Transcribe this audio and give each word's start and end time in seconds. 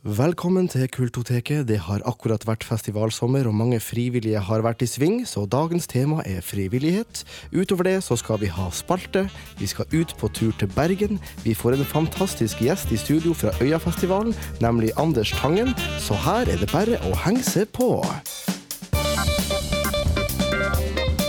Velkommen 0.00 0.64
til 0.64 0.86
Kultoteket. 0.88 1.66
Det 1.68 1.76
har 1.84 2.00
akkurat 2.08 2.46
vært 2.48 2.62
festivalsommer, 2.64 3.44
og 3.44 3.52
mange 3.52 3.76
frivillige 3.84 4.40
har 4.40 4.62
vært 4.64 4.80
i 4.80 4.86
sving, 4.88 5.26
så 5.28 5.42
dagens 5.44 5.84
tema 5.92 6.22
er 6.24 6.40
frivillighet. 6.40 7.20
Utover 7.52 7.84
det 7.84 7.98
så 8.06 8.16
skal 8.16 8.40
vi 8.40 8.48
ha 8.48 8.70
spalte, 8.72 9.26
vi 9.60 9.68
skal 9.68 9.84
ut 9.92 10.14
på 10.16 10.32
tur 10.32 10.56
til 10.56 10.72
Bergen, 10.72 11.20
vi 11.44 11.52
får 11.52 11.76
en 11.76 11.84
fantastisk 11.84 12.64
gjest 12.64 12.88
i 12.96 12.96
studio 12.96 13.36
fra 13.36 13.52
Øyafestivalen, 13.60 14.32
nemlig 14.64 14.96
Anders 14.96 15.34
Tangen, 15.36 15.76
så 16.00 16.16
her 16.16 16.48
er 16.48 16.56
det 16.56 16.72
bare 16.72 16.96
å 17.04 17.12
henge 17.26 17.44
seg 17.44 17.68
på. 17.68 18.00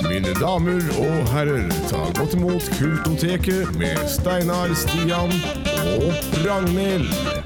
Mine 0.08 0.32
damer 0.40 0.80
og 0.96 1.22
herrer, 1.36 1.68
ta 1.92 2.08
godt 2.16 2.40
imot 2.40 2.72
Kultoteket 2.80 3.76
med 3.76 4.00
Steinar, 4.08 4.72
Stian 4.80 5.40
og 5.92 6.36
Ragnhild. 6.48 7.41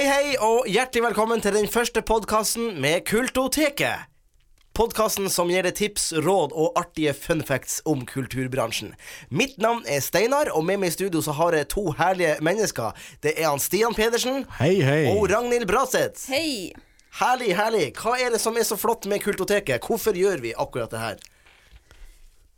Hei, 0.00 0.06
hei, 0.08 0.28
og 0.40 0.64
hjertelig 0.64 1.02
velkommen 1.10 1.42
til 1.44 1.52
den 1.52 1.66
første 1.68 2.00
podkasten 2.00 2.78
med 2.80 3.02
Kultoteket. 3.04 4.06
Podkasten 4.72 5.26
som 5.28 5.50
gir 5.52 5.66
deg 5.66 5.74
tips, 5.76 6.06
råd 6.24 6.54
og 6.56 6.78
artige 6.80 7.12
fun 7.12 7.42
facts 7.44 7.82
om 7.84 8.06
kulturbransjen. 8.08 8.94
Mitt 9.28 9.58
navn 9.60 9.84
er 9.84 10.00
Steinar, 10.00 10.48
og 10.56 10.64
med 10.64 10.80
meg 10.80 10.94
i 10.94 10.94
studio 10.94 11.20
så 11.20 11.34
har 11.36 11.52
jeg 11.52 11.68
to 11.74 11.84
herlige 11.98 12.38
mennesker. 12.40 12.96
Det 13.20 13.34
er 13.34 13.50
han 13.50 13.60
Stian 13.60 13.92
Pedersen 13.92 14.46
Hei, 14.56 14.78
hei. 14.80 15.02
og 15.12 15.28
Ragnhild 15.34 15.68
Braseth. 15.68 16.30
Hei! 16.32 16.72
Herlig, 17.20 17.52
herlig. 17.60 17.90
Hva 18.00 18.16
er 18.24 18.32
det 18.32 18.40
som 18.40 18.56
er 18.56 18.64
så 18.64 18.80
flott 18.80 19.04
med 19.04 19.20
Kultoteket? 19.20 19.84
Hvorfor 19.84 20.16
gjør 20.16 20.40
vi 20.40 20.56
akkurat 20.56 20.96
det 20.96 21.04
her? 21.04 21.20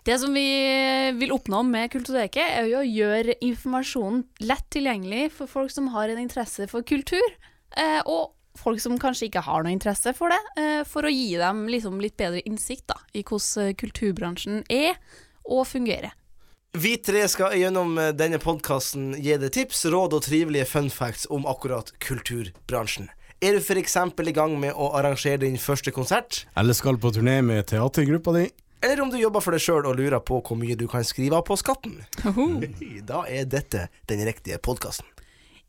Det 0.02 0.18
som 0.18 0.34
vi 0.34 0.46
vil 1.14 1.30
oppnå 1.30 1.60
med 1.62 1.92
Kultoteket, 1.92 2.42
er 2.42 2.66
jo 2.66 2.80
å 2.80 2.86
gjøre 2.86 3.36
informasjonen 3.46 4.24
lett 4.42 4.64
tilgjengelig 4.74 5.28
for 5.36 5.50
folk 5.50 5.70
som 5.70 5.92
har 5.94 6.10
en 6.10 6.18
interesse 6.18 6.66
for 6.70 6.82
kultur, 6.82 7.36
eh, 7.78 8.00
og 8.02 8.32
folk 8.58 8.82
som 8.82 8.98
kanskje 8.98 9.28
ikke 9.28 9.44
har 9.46 9.62
noe 9.62 9.70
interesse 9.72 10.10
for 10.18 10.34
det, 10.34 10.40
eh, 10.58 10.82
for 10.82 11.06
å 11.06 11.12
gi 11.12 11.36
dem 11.38 11.68
liksom 11.70 12.00
litt 12.02 12.16
bedre 12.18 12.42
innsikt 12.42 12.88
da, 12.90 12.98
i 13.14 13.22
hvordan 13.22 13.76
kulturbransjen 13.78 14.64
er 14.68 14.98
og 15.46 15.68
fungerer. 15.70 16.10
Vi 16.74 16.96
tre 16.96 17.22
skal 17.28 17.54
gjennom 17.60 17.94
eh, 18.00 18.10
denne 18.10 18.40
podkasten 18.42 19.12
gi 19.22 19.36
deg 19.38 19.52
tips, 19.54 19.84
råd 19.86 20.18
og 20.18 20.24
trivelige 20.26 20.66
fun 20.66 20.90
facts 20.90 21.28
om 21.30 21.46
akkurat 21.46 21.92
kulturbransjen. 22.02 23.06
Er 23.42 23.54
du 23.54 23.62
f.eks. 23.62 23.96
i 24.02 24.34
gang 24.34 24.58
med 24.58 24.74
å 24.74 24.90
arrangere 24.98 25.44
din 25.44 25.58
første 25.58 25.94
konsert? 25.94 26.44
Eller 26.56 26.74
skal 26.74 26.98
på 26.98 27.10
turné 27.14 27.38
med 27.42 27.66
teatergruppa 27.70 28.34
di? 28.34 28.48
Eller 28.82 29.00
om 29.00 29.10
du 29.10 29.18
jobber 29.18 29.40
for 29.44 29.54
deg 29.54 29.62
sjøl 29.62 29.86
og 29.86 29.94
lurer 29.94 30.18
på 30.18 30.40
hvor 30.42 30.58
mye 30.58 30.74
du 30.74 30.88
kan 30.90 31.04
skrive 31.06 31.38
av 31.38 31.44
på 31.46 31.54
skatten? 31.60 32.00
Da 33.06 33.22
er 33.30 33.46
dette 33.46 33.86
den 34.10 34.24
riktige 34.26 34.58
podkasten. 34.58 35.06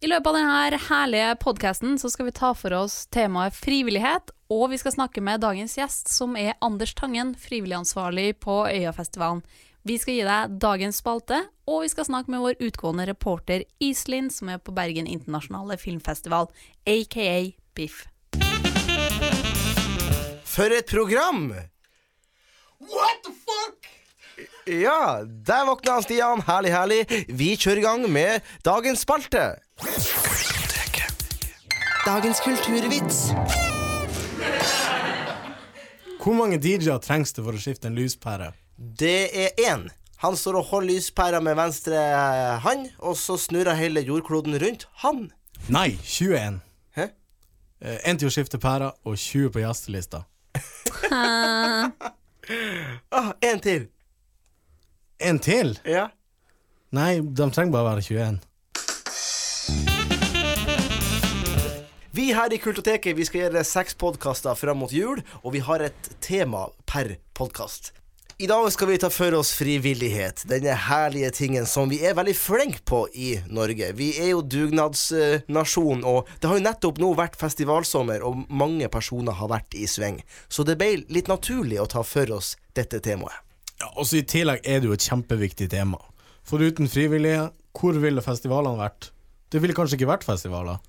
I 0.03 0.09
løpet 0.09 0.27
av 0.27 0.35
denne 0.35 0.79
herlige 0.89 1.35
podkasten 1.39 1.99
så 2.01 2.09
skal 2.11 2.27
vi 2.27 2.33
ta 2.35 2.49
for 2.57 2.73
oss 2.75 3.05
temaet 3.13 3.55
frivillighet, 3.55 4.33
og 4.51 4.65
vi 4.73 4.79
skal 4.81 4.95
snakke 4.97 5.21
med 5.23 5.45
dagens 5.45 5.77
gjest, 5.77 6.09
som 6.11 6.33
er 6.35 6.57
Anders 6.65 6.91
Tangen, 6.97 7.35
frivilligansvarlig 7.39 8.33
på 8.43 8.65
Øyafestivalen. 8.67 9.43
Vi 9.87 9.95
skal 10.01 10.17
gi 10.17 10.25
deg 10.27 10.57
dagens 10.63 10.99
spalte, 10.99 11.37
og 11.69 11.85
vi 11.85 11.91
skal 11.93 12.07
snakke 12.09 12.33
med 12.33 12.43
vår 12.43 12.59
utgående 12.65 13.05
reporter 13.07 13.63
Iselin, 13.83 14.27
som 14.33 14.51
er 14.51 14.59
på 14.59 14.75
Bergen 14.75 15.07
internasjonale 15.07 15.77
filmfestival, 15.79 16.49
aka 16.83 17.35
Biff. 17.77 18.07
For 20.49 20.67
et 20.73 20.91
program! 20.91 21.53
What 22.89 23.23
the 23.23 23.31
fuck? 23.31 23.89
Ja, 24.65 25.23
der 25.23 25.65
våkna 25.65 25.91
han 25.97 26.03
Stian. 26.03 26.41
Herlig, 26.47 26.71
herlig. 26.73 27.01
Vi 27.29 27.53
kjører 27.55 27.81
i 27.81 27.85
gang 27.85 28.05
med 28.11 28.41
dagens 28.65 29.03
spalte. 29.05 29.43
Dagens 32.05 32.41
kulturvits. 32.43 33.19
Hvor 36.23 36.35
mange 36.37 36.57
DJ-er 36.59 37.01
trengs 37.03 37.35
det 37.35 37.43
for 37.43 37.55
å 37.55 37.59
skifte 37.59 37.89
en 37.91 37.97
lyspære? 37.99 38.53
Det 38.75 39.27
er 39.45 39.49
én. 39.69 39.89
Han 40.23 40.37
står 40.39 40.61
og 40.61 40.69
holder 40.69 40.93
lyspæra 40.93 41.41
med 41.43 41.57
venstre 41.59 41.99
hånd, 42.63 42.87
og 43.03 43.17
så 43.19 43.35
snurrer 43.39 43.75
hele 43.75 44.03
jordkloden 44.07 44.55
rundt 44.63 44.87
han. 45.03 45.25
Nei, 45.67 45.97
21. 45.99 46.61
Hæ? 46.95 47.09
Én 48.07 48.19
til 48.19 48.31
å 48.31 48.35
skifte 48.35 48.59
pæra, 48.59 48.93
og 49.03 49.19
20 49.19 49.51
på 49.51 49.63
gjestelista. 49.65 50.23
Ah, 53.11 53.31
en 53.41 53.59
til. 53.63 53.87
En 55.19 55.39
til? 55.39 55.77
Ja. 55.87 56.09
Nei, 56.93 57.21
de 57.23 57.47
trenger 57.55 57.71
bare 57.71 57.85
å 57.85 57.89
være 57.93 58.03
21. 58.03 58.41
Vi 62.13 62.27
her 62.35 62.53
i 62.53 62.59
Kultoteket 62.61 63.17
vi 63.17 63.25
skal 63.25 63.45
gjøre 63.45 63.63
seks 63.65 63.95
podkaster 63.97 64.59
fram 64.59 64.83
mot 64.83 64.91
jul, 64.93 65.23
og 65.41 65.55
vi 65.55 65.63
har 65.65 65.81
et 65.87 66.11
tema 66.21 66.67
per 66.85 67.15
podkast. 67.33 67.93
I 68.43 68.47
dag 68.47 68.71
skal 68.71 68.87
vi 68.87 68.97
ta 68.97 69.07
for 69.09 69.31
oss 69.37 69.53
frivillighet, 69.55 70.41
denne 70.51 70.73
herlige 70.75 71.29
tingen 71.31 71.67
som 71.69 71.87
vi 71.87 72.01
er 72.03 72.15
veldig 72.17 72.33
flinke 72.35 72.81
på 72.83 72.97
i 73.15 73.29
Norge. 73.47 73.93
Vi 73.95 74.09
er 74.19 74.33
jo 74.33 74.41
dugnadsnasjon, 74.43 76.01
og 76.03 76.27
det 76.41 76.49
har 76.51 76.59
jo 76.59 76.65
nettopp 76.65 76.99
nå 76.99 77.13
vært 77.15 77.37
festivalsommer, 77.39 78.25
og 78.27 78.41
mange 78.51 78.89
personer 78.91 79.37
har 79.39 79.47
vært 79.53 79.77
i 79.79 79.87
sving. 79.87 80.19
Så 80.51 80.67
det 80.67 80.75
ble 80.81 81.05
litt 81.07 81.31
naturlig 81.31 81.79
å 81.79 81.87
ta 81.87 82.03
for 82.03 82.35
oss 82.35 82.57
dette 82.75 82.99
temaet. 83.05 83.39
Ja, 83.79 83.93
også 83.93 84.19
I 84.19 84.27
tillegg 84.27 84.67
er 84.67 84.83
det 84.83 84.91
jo 84.91 84.97
et 84.97 85.07
kjempeviktig 85.07 85.69
tema. 85.71 86.01
For 86.43 86.59
uten 86.59 86.91
frivillige, 86.91 87.47
hvor 87.79 87.95
ville 88.03 88.25
festivalene 88.27 88.75
vært? 88.83 89.13
Det 89.55 89.63
ville 89.63 89.77
kanskje 89.77 90.01
ikke 90.01 90.11
vært 90.17 90.27
festivaler. 90.27 90.83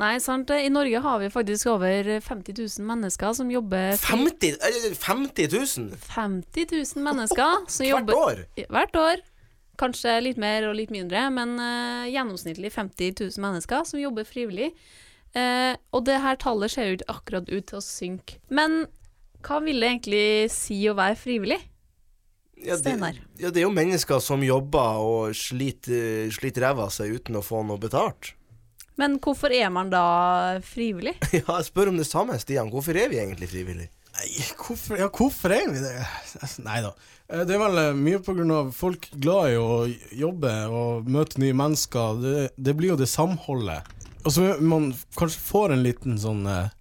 Nei, 0.00 0.14
sant. 0.22 0.48
I 0.48 0.70
Norge 0.72 1.00
har 1.04 1.18
vi 1.20 1.28
faktisk 1.32 1.68
over 1.74 2.06
50 2.24 2.54
000 2.56 2.86
mennesker 2.88 3.34
som 3.36 3.50
jobber 3.52 3.98
fri- 4.00 4.16
50, 4.16 4.54
eh, 4.64 4.94
50 4.96 5.48
000 5.52 5.98
50 6.06 6.66
000 6.96 7.04
mennesker 7.04 7.66
som 7.68 7.84
hvert 7.84 7.90
jobber 7.90 8.16
år? 8.16 8.40
Hvert 8.70 8.96
år. 8.96 9.22
Kanskje 9.80 10.14
litt 10.24 10.40
mer 10.40 10.68
og 10.68 10.76
litt 10.76 10.90
mindre, 10.92 11.26
men 11.32 11.54
uh, 11.56 12.08
gjennomsnittlig 12.08 12.72
50 12.72 13.14
000 13.20 13.44
mennesker 13.44 13.84
som 13.88 14.00
jobber 14.00 14.28
frivillig. 14.28 14.72
Uh, 15.36 15.76
og 15.92 16.04
det 16.08 16.18
her 16.20 16.40
tallet 16.40 16.72
ser 16.72 16.88
jo 16.88 16.98
ikke 16.98 17.12
akkurat 17.14 17.52
ut 17.52 17.68
til 17.68 17.78
å 17.78 17.84
synke. 17.84 18.40
Men 18.48 18.82
hva 19.44 19.60
vil 19.64 19.80
det 19.80 19.92
egentlig 19.94 20.26
si 20.52 20.80
å 20.88 20.96
være 20.96 21.16
frivillig? 21.16 21.60
Ja, 22.60 22.76
det, 22.76 22.92
ja, 23.40 23.48
det 23.48 23.62
er 23.62 23.64
jo 23.64 23.72
mennesker 23.72 24.20
som 24.20 24.42
jobber 24.44 25.00
og 25.00 25.36
sliter, 25.36 26.28
sliter 26.32 26.68
ræva 26.68 26.90
av 26.90 26.92
seg 26.92 27.16
uten 27.16 27.40
å 27.40 27.44
få 27.44 27.62
noe 27.64 27.80
betalt. 27.80 28.34
Men 29.00 29.16
hvorfor 29.22 29.52
er 29.56 29.70
man 29.72 29.88
da 29.92 30.04
frivillig? 30.66 31.16
Ja, 31.38 31.46
jeg 31.56 31.68
spør 31.70 31.92
om 31.92 32.00
det 32.00 32.08
samme, 32.08 32.36
Stian. 32.42 32.70
Hvorfor 32.72 32.96
er 33.00 33.08
vi 33.12 33.20
egentlig 33.22 33.48
frivillige? 33.52 33.88
Nei, 34.10 34.26
hvorfor, 34.58 34.98
ja, 34.98 35.06
hvorfor 35.14 35.52
er 35.54 35.70
vi 35.70 35.80
det? 35.80 35.92
Nei 36.66 36.80
da. 36.84 36.90
Eh, 37.30 37.44
Det 37.48 37.54
er 37.56 37.62
vel 37.62 37.78
eh, 37.80 37.94
mye 37.96 38.20
av 38.58 38.72
folk 38.76 39.06
glad 39.14 39.52
i 39.54 39.56
å 39.60 39.78
jobbe 40.18 40.50
og 40.68 41.08
møte 41.08 41.40
nye 41.40 41.56
mennesker. 41.56 42.18
Det, 42.20 42.34
det 42.58 42.74
blir 42.76 42.92
jo 42.92 42.98
det 43.00 43.08
samholdet. 43.08 43.86
Og 44.26 44.34
så 44.34 44.50
man 44.60 44.90
kanskje 45.16 45.40
får 45.46 45.72
en 45.76 45.84
liten 45.86 46.18
sånn 46.20 46.42
eh, 46.50 46.74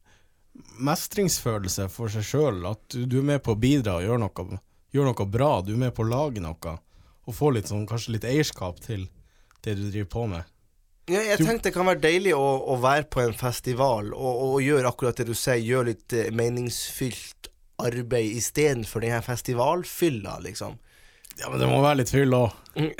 mestringsfølelse 0.90 1.88
for 1.94 2.12
seg 2.12 2.25
sjøl. 2.28 2.59
At 2.74 2.81
du, 2.91 3.06
du 3.06 3.19
er 3.22 3.30
med 3.36 3.44
på 3.46 3.56
å 3.56 3.62
bidra 3.62 4.00
og 4.00 4.07
gjøre 4.07 4.24
noe, 4.25 4.59
gjør 4.96 5.12
noe 5.12 5.30
bra. 5.38 5.51
Du 5.63 5.74
er 5.78 5.84
med 5.86 5.96
på 5.96 6.03
å 6.03 6.12
lage 6.12 6.44
noe. 6.44 6.75
Og 7.30 7.36
få 7.38 7.53
litt 7.53 7.69
sånn, 7.69 7.88
kanskje 7.88 8.18
litt 8.18 8.25
eierskap 8.28 8.81
til 8.84 9.06
det 9.63 9.75
du 9.78 9.86
driver 9.91 10.12
på 10.18 10.25
med. 10.34 10.50
Ja, 11.09 11.22
jeg 11.25 11.42
tenkte 11.42 11.70
det 11.70 11.74
kan 11.74 11.88
være 11.90 12.03
deilig 12.03 12.36
å, 12.38 12.46
å 12.70 12.75
være 12.81 13.08
på 13.09 13.24
en 13.24 13.34
festival 13.34 14.12
og, 14.14 14.44
og 14.46 14.58
gjøre 14.62 14.92
akkurat 14.92 15.18
det 15.18 15.25
du 15.30 15.34
sier, 15.38 15.58
gjøre 15.58 15.94
litt 15.94 16.14
eh, 16.14 16.30
meningsfylt 16.36 17.50
arbeid 17.80 18.36
istedenfor 18.38 19.02
den 19.02 19.16
her 19.16 19.24
festivalfylla, 19.25 20.38
liksom. 20.44 20.78
Ja, 21.40 21.50
men 21.50 21.62
det 21.62 21.69
må 21.72 21.80
være 21.81 22.02
litt 22.02 22.12
fyll 22.12 22.36
òg. 22.36 22.56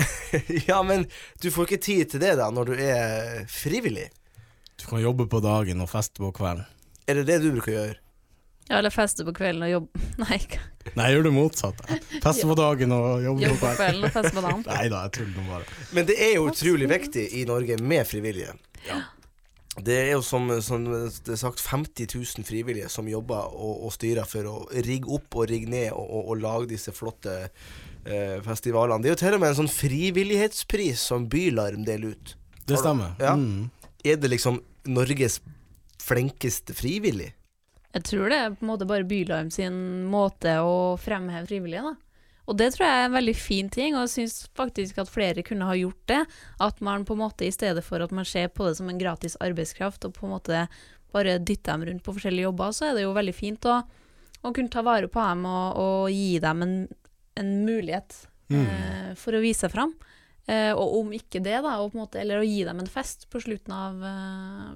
ja, 0.70 0.80
men 0.88 1.06
du 1.44 1.50
får 1.52 1.68
ikke 1.68 1.84
tid 1.84 2.14
til 2.14 2.24
det 2.24 2.38
da, 2.40 2.48
når 2.56 2.72
du 2.72 2.82
er 2.82 3.44
frivillig. 3.52 4.08
Du 4.80 4.88
kan 4.88 5.04
jobbe 5.04 5.28
på 5.30 5.42
dagen 5.44 5.84
og 5.84 5.92
feste 5.92 6.24
på 6.24 6.32
kvelden. 6.36 6.64
Er 7.10 7.20
det 7.20 7.28
det 7.28 7.42
du 7.44 7.52
bruker 7.52 7.74
å 7.74 7.78
gjøre? 7.82 8.00
Ja, 8.70 8.78
eller 8.78 8.94
feste 8.94 9.26
på 9.26 9.34
kvelden 9.34 9.64
og 9.66 9.72
jobbe 9.74 10.02
Nei, 10.24 10.38
ikke- 10.38 10.62
Nei, 10.98 11.08
gjør 11.14 11.24
det 11.28 11.32
motsatte. 11.36 12.00
Feste 12.24 12.48
på 12.50 12.56
dagen 12.58 12.92
og 12.96 13.24
jobbe 13.24 13.44
Jobb 13.46 13.60
på 13.62 13.72
kvelden. 13.78 14.04
og 14.08 14.12
feste 14.16 14.32
på 14.36 14.42
dagen. 14.46 14.64
Nei 14.70 14.88
da, 14.90 15.04
jeg 15.06 15.12
tuller 15.20 15.36
nå 15.38 15.46
bare. 15.52 15.78
Men 15.94 16.08
det 16.10 16.16
er 16.22 16.32
jo 16.38 16.48
utrolig 16.50 16.88
viktig 16.90 17.26
i 17.38 17.44
Norge 17.50 17.78
med 17.82 18.08
frivillige. 18.10 18.54
Det 19.80 19.96
er 19.96 20.10
jo 20.16 20.22
som, 20.26 20.50
som 20.66 20.84
det 20.90 21.36
er 21.36 21.40
sagt 21.40 21.62
50 21.64 22.10
000 22.16 22.44
frivillige 22.48 22.90
som 22.92 23.08
jobber 23.08 23.54
og, 23.54 23.84
og 23.86 23.94
styrer 23.96 24.26
for 24.28 24.48
å 24.50 24.56
rigge 24.74 25.08
opp 25.16 25.38
og 25.40 25.46
rigge 25.52 25.70
ned 25.72 25.92
og, 25.94 26.04
og, 26.10 26.32
og 26.34 26.42
lage 26.42 26.72
disse 26.74 26.92
flotte 26.96 27.36
eh, 27.46 28.40
festivalene. 28.44 29.00
Det 29.06 29.12
er 29.12 29.16
jo 29.16 29.22
til 29.22 29.38
og 29.38 29.44
med 29.44 29.54
en 29.54 29.60
sånn 29.62 29.72
frivillighetspris 29.72 31.06
som 31.12 31.30
Bylarm 31.32 31.86
deler 31.88 32.16
ut. 32.18 32.34
Det 32.68 32.82
stemmer. 32.82 33.14
Ja. 33.22 33.36
Mm. 33.40 33.70
Er 34.04 34.20
det 34.20 34.34
liksom 34.34 34.60
Norges 34.90 35.40
flinkeste 36.02 36.74
frivillig? 36.76 37.32
Jeg 37.96 38.06
tror 38.06 38.30
det 38.30 38.38
er 38.38 38.54
på 38.54 38.66
en 38.66 38.70
måte 38.70 38.88
bare 38.90 39.08
Bylarm 39.08 39.50
sin 39.54 40.06
måte 40.10 40.60
å 40.62 40.94
fremheve 41.02 41.48
frivillige, 41.50 41.90
da. 41.90 41.96
Og 42.50 42.58
det 42.58 42.72
tror 42.74 42.88
jeg 42.88 42.98
er 42.98 43.08
en 43.08 43.14
veldig 43.14 43.36
fin 43.38 43.68
ting, 43.70 43.94
og 43.94 44.08
jeg 44.08 44.14
syns 44.16 44.38
faktisk 44.58 44.98
at 45.02 45.12
flere 45.12 45.44
kunne 45.46 45.68
ha 45.70 45.76
gjort 45.78 46.02
det. 46.10 46.24
At 46.66 46.80
man 46.86 47.06
på 47.06 47.14
en 47.14 47.22
måte 47.22 47.46
i 47.46 47.54
stedet 47.54 47.84
for 47.86 48.02
at 48.02 48.14
man 48.16 48.26
ser 48.26 48.50
på 48.50 48.66
det 48.66 48.80
som 48.80 48.90
en 48.90 49.02
gratis 49.02 49.38
arbeidskraft, 49.46 50.08
og 50.08 50.16
på 50.18 50.26
en 50.26 50.34
måte 50.34 50.64
bare 51.14 51.38
dytter 51.38 51.78
dem 51.78 51.86
rundt 51.90 52.06
på 52.06 52.16
forskjellige 52.16 52.48
jobber, 52.48 52.74
så 52.74 52.88
er 52.88 52.98
det 52.98 53.04
jo 53.06 53.14
veldig 53.18 53.36
fint 53.38 53.68
å, 53.70 53.76
å 54.42 54.54
kunne 54.54 54.74
ta 54.74 54.82
vare 54.86 55.10
på 55.10 55.22
dem 55.22 55.46
og, 55.50 55.78
og 55.82 56.14
gi 56.14 56.40
dem 56.42 56.66
en, 56.66 56.74
en 57.42 57.52
mulighet 57.68 58.18
eh, 58.54 59.12
for 59.18 59.38
å 59.38 59.44
vise 59.46 59.68
seg 59.68 59.74
fram. 59.74 59.94
Eh, 60.50 60.72
og 60.74 60.96
om 61.04 61.14
ikke 61.14 61.42
det, 61.46 61.60
da, 61.66 61.76
måte, 61.94 62.22
eller 62.22 62.42
å 62.42 62.48
gi 62.48 62.64
dem 62.66 62.82
en 62.82 62.90
fest 62.90 63.28
på 63.30 63.42
slutten 63.46 63.76
av 63.78 64.02
eh, 64.10 64.74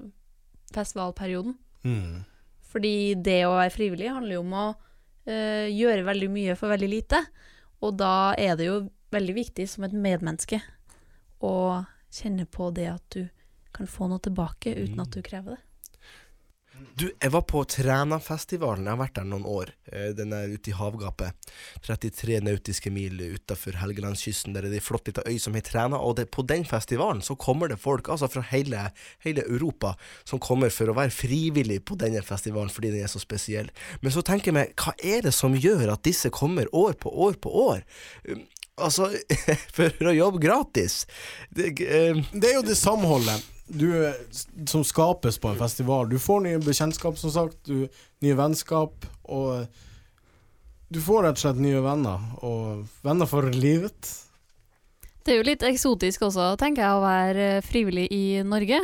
festivalperioden. 0.74 1.58
Mm. 1.82 2.22
Fordi 2.74 3.14
det 3.22 3.44
å 3.46 3.54
være 3.54 3.70
frivillig 3.70 4.10
handler 4.10 4.36
jo 4.36 4.42
om 4.42 4.54
å 4.58 4.66
eh, 5.30 5.70
gjøre 5.70 6.06
veldig 6.08 6.30
mye 6.34 6.56
for 6.58 6.74
veldig 6.74 6.90
lite. 6.90 7.20
Og 7.86 7.94
da 8.00 8.34
er 8.40 8.58
det 8.58 8.66
jo 8.66 8.80
veldig 9.14 9.36
viktig 9.36 9.68
som 9.70 9.86
et 9.86 9.94
medmenneske 9.94 10.58
å 11.44 11.54
kjenne 12.14 12.48
på 12.50 12.72
det 12.74 12.88
at 12.90 13.14
du 13.14 13.22
kan 13.74 13.90
få 13.90 14.08
noe 14.10 14.22
tilbake 14.22 14.74
uten 14.74 15.02
at 15.02 15.14
du 15.14 15.22
krever 15.22 15.56
det. 15.56 15.62
Du, 16.92 17.06
jeg 17.22 17.30
var 17.32 17.42
på 17.48 17.62
Trænafestivalen. 17.64 18.84
Jeg 18.86 18.92
har 18.94 19.00
vært 19.00 19.16
der 19.18 19.26
noen 19.28 19.46
år. 19.48 19.70
Eh, 19.90 20.10
Den 20.16 20.32
er 20.36 20.52
ute 20.52 20.70
i 20.70 20.74
havgapet. 20.76 21.32
33 21.86 22.40
nautiske 22.44 22.90
mil 22.92 23.20
utafor 23.34 23.78
Helgelandskysten. 23.80 24.54
Der 24.54 24.66
er 24.66 24.72
det 24.72 24.80
ei 24.80 24.84
flott 24.84 25.08
lita 25.08 25.24
øy 25.26 25.38
som 25.42 25.56
heter 25.56 25.72
Træna. 25.74 25.98
Og 25.98 26.16
det, 26.18 26.28
på 26.30 26.44
den 26.46 26.66
festivalen 26.68 27.22
så 27.22 27.36
kommer 27.36 27.72
det 27.72 27.80
folk 27.80 28.08
altså 28.08 28.28
fra 28.30 28.44
hele, 28.50 28.90
hele 29.24 29.46
Europa 29.46 29.94
som 30.24 30.42
kommer 30.42 30.72
for 30.74 30.90
å 30.90 30.96
være 30.98 31.14
frivillig 31.14 31.80
på 31.86 31.96
denne 32.00 32.22
festivalen 32.22 32.72
fordi 32.72 32.92
den 32.94 33.06
er 33.06 33.12
så 33.12 33.22
spesiell. 33.22 33.70
Men 34.02 34.12
så 34.12 34.22
tenker 34.22 34.52
jeg 34.52 34.58
meg, 34.58 34.74
hva 34.76 34.94
er 35.02 35.24
det 35.24 35.34
som 35.34 35.56
gjør 35.56 35.94
at 35.94 36.04
disse 36.04 36.30
kommer 36.34 36.68
år 36.74 36.98
på 37.00 37.10
år 37.10 37.40
på 37.40 37.54
år? 37.68 37.86
Um, 38.28 38.44
Altså, 38.74 39.06
for 39.76 40.08
å 40.10 40.10
jobbe 40.10 40.40
gratis. 40.42 41.04
Det, 41.54 41.68
eh, 41.78 42.18
Det 42.34 42.48
er 42.48 42.56
jo 42.56 42.64
det 42.66 42.74
samholdet 42.74 43.44
du, 43.66 44.12
som 44.66 44.84
skapes 44.84 45.38
på 45.38 45.48
en 45.48 45.58
festival. 45.58 46.08
Du 46.08 46.18
får 46.18 46.44
nye 46.44 46.60
bekjentskap, 46.62 47.18
som 47.18 47.32
sagt. 47.32 47.58
Du, 47.64 47.88
nye 48.24 48.36
vennskap. 48.38 49.06
Og 49.24 49.64
du 50.92 51.00
får 51.02 51.24
rett 51.24 51.38
og 51.38 51.44
slett 51.46 51.62
nye 51.64 51.80
venner. 51.84 52.28
Og 52.44 52.84
venner 53.06 53.30
for 53.30 53.48
livet. 53.54 54.12
Det 55.24 55.32
er 55.32 55.40
jo 55.40 55.48
litt 55.48 55.64
eksotisk 55.64 56.26
også, 56.26 56.52
tenker 56.60 56.84
jeg, 56.84 56.96
å 56.96 57.04
være 57.04 57.44
eh, 57.56 57.62
frivillig 57.64 58.10
i 58.12 58.24
Norge. 58.44 58.82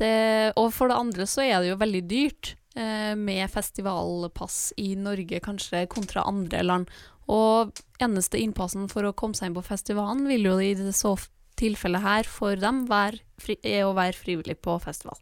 Det, 0.00 0.52
og 0.60 0.68
for 0.76 0.92
det 0.92 0.98
andre 1.00 1.26
så 1.28 1.44
er 1.44 1.56
det 1.60 1.70
jo 1.70 1.78
veldig 1.80 2.02
dyrt 2.08 2.52
eh, 2.76 3.14
med 3.16 3.48
festivalpass 3.52 4.74
i 4.80 4.92
Norge, 5.00 5.40
kanskje 5.44 5.86
kontra 5.92 6.26
andre 6.28 6.60
land. 6.66 6.92
Og 7.32 7.72
eneste 8.02 8.40
innpassen 8.42 8.90
for 8.92 9.08
å 9.08 9.14
komme 9.16 9.38
seg 9.38 9.50
inn 9.50 9.56
på 9.56 9.64
festivalen 9.64 10.26
vil 10.28 10.50
jo 10.50 10.58
i 10.60 10.74
det 10.76 10.92
så 10.98 11.14
tilfellet 11.60 12.04
her 12.04 12.28
for 12.28 12.60
dem 12.60 12.84
være 12.90 13.20
fri, 13.42 13.56
er 13.66 13.86
å 13.88 13.94
være 13.96 14.16
frivillig 14.18 14.58
på 14.62 14.76
festival. 14.82 15.18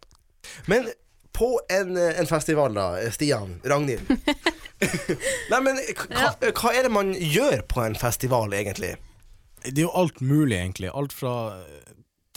Men 0.71 0.89
på 1.39 1.53
en, 1.71 1.97
eh, 1.97 2.19
en 2.21 2.27
festival, 2.27 2.75
da, 2.75 2.89
Stian, 3.15 3.59
Ragnhild 3.69 4.09
Nei, 5.51 5.61
men 5.63 5.79
hva, 6.11 6.33
hva 6.39 6.73
er 6.75 6.87
det 6.87 6.93
man 6.95 7.13
gjør 7.15 7.63
på 7.71 7.83
en 7.85 7.97
festival, 7.99 8.55
egentlig? 8.55 8.95
Det 9.67 9.75
er 9.81 9.87
jo 9.89 9.95
alt 9.99 10.21
mulig, 10.23 10.55
egentlig. 10.57 10.91
Alt 10.95 11.15
fra 11.15 11.33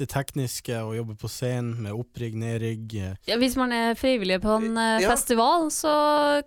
det 0.02 0.08
tekniske, 0.10 0.74
å 0.82 0.94
jobbe 0.96 1.16
på 1.20 1.30
scenen 1.30 1.76
med 1.84 1.94
opprigg, 1.94 2.34
nedrigg 2.40 2.96
eh, 2.98 3.14
Ja, 3.30 3.38
hvis 3.42 3.58
man 3.60 3.74
er 3.76 3.94
frivillig 4.00 4.40
på 4.42 4.56
en 4.58 4.74
eh, 4.74 5.04
Ja. 5.04 5.12
festival, 5.14 5.70
så 5.74 5.92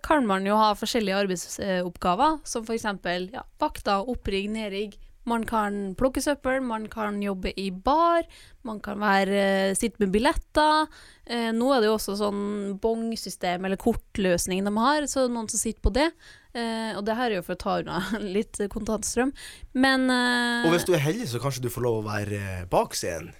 kan 0.03 0.27
man 0.27 0.47
jo 0.47 0.57
ha 0.59 0.73
forskjellige 0.75 1.21
arbeidsoppgaver, 1.23 2.39
som 2.47 2.65
f.eks. 2.67 2.87
Ja, 3.35 3.45
vakter, 3.61 4.09
opprigg, 4.11 4.49
nedrigg. 4.51 4.97
Man 5.25 5.43
kan 5.49 5.95
plukke 5.97 6.21
søppel, 6.21 6.59
man 6.61 6.85
kan 6.91 7.17
jobbe 7.23 7.49
i 7.57 7.71
bar, 7.71 8.25
man 8.67 8.79
kan 8.85 8.99
være, 9.01 9.39
eh, 9.71 9.73
sitte 9.77 10.03
med 10.03 10.13
billetter. 10.13 10.85
Eh, 11.25 11.49
nå 11.55 11.71
er 11.73 11.81
det 11.81 11.89
jo 11.89 11.95
også 11.97 12.17
sånn 12.19 12.75
bongsystem 12.81 13.65
eller 13.65 13.81
kortløsning 13.81 14.63
de 14.65 14.73
har, 14.77 15.07
så 15.09 15.25
noen 15.25 15.49
som 15.49 15.61
sitter 15.61 15.81
på 15.81 15.93
det. 15.97 16.11
Eh, 16.53 16.93
og 16.95 17.03
det 17.07 17.17
her 17.17 17.31
er 17.31 17.39
jo 17.39 17.45
for 17.47 17.57
å 17.57 17.63
ta 17.65 17.79
unna 17.81 18.03
litt 18.37 18.61
kontantstrøm. 18.71 19.33
Men 19.73 20.07
eh, 20.13 20.67
Og 20.69 20.75
hvis 20.75 20.85
du 20.87 20.93
er 20.93 21.03
heldig, 21.03 21.27
så 21.33 21.41
kanskje 21.41 21.65
du 21.65 21.71
får 21.73 21.87
lov 21.87 21.99
å 22.03 22.07
være 22.07 22.39
eh, 22.61 22.63
bak 22.69 22.93
scenen. 22.97 23.33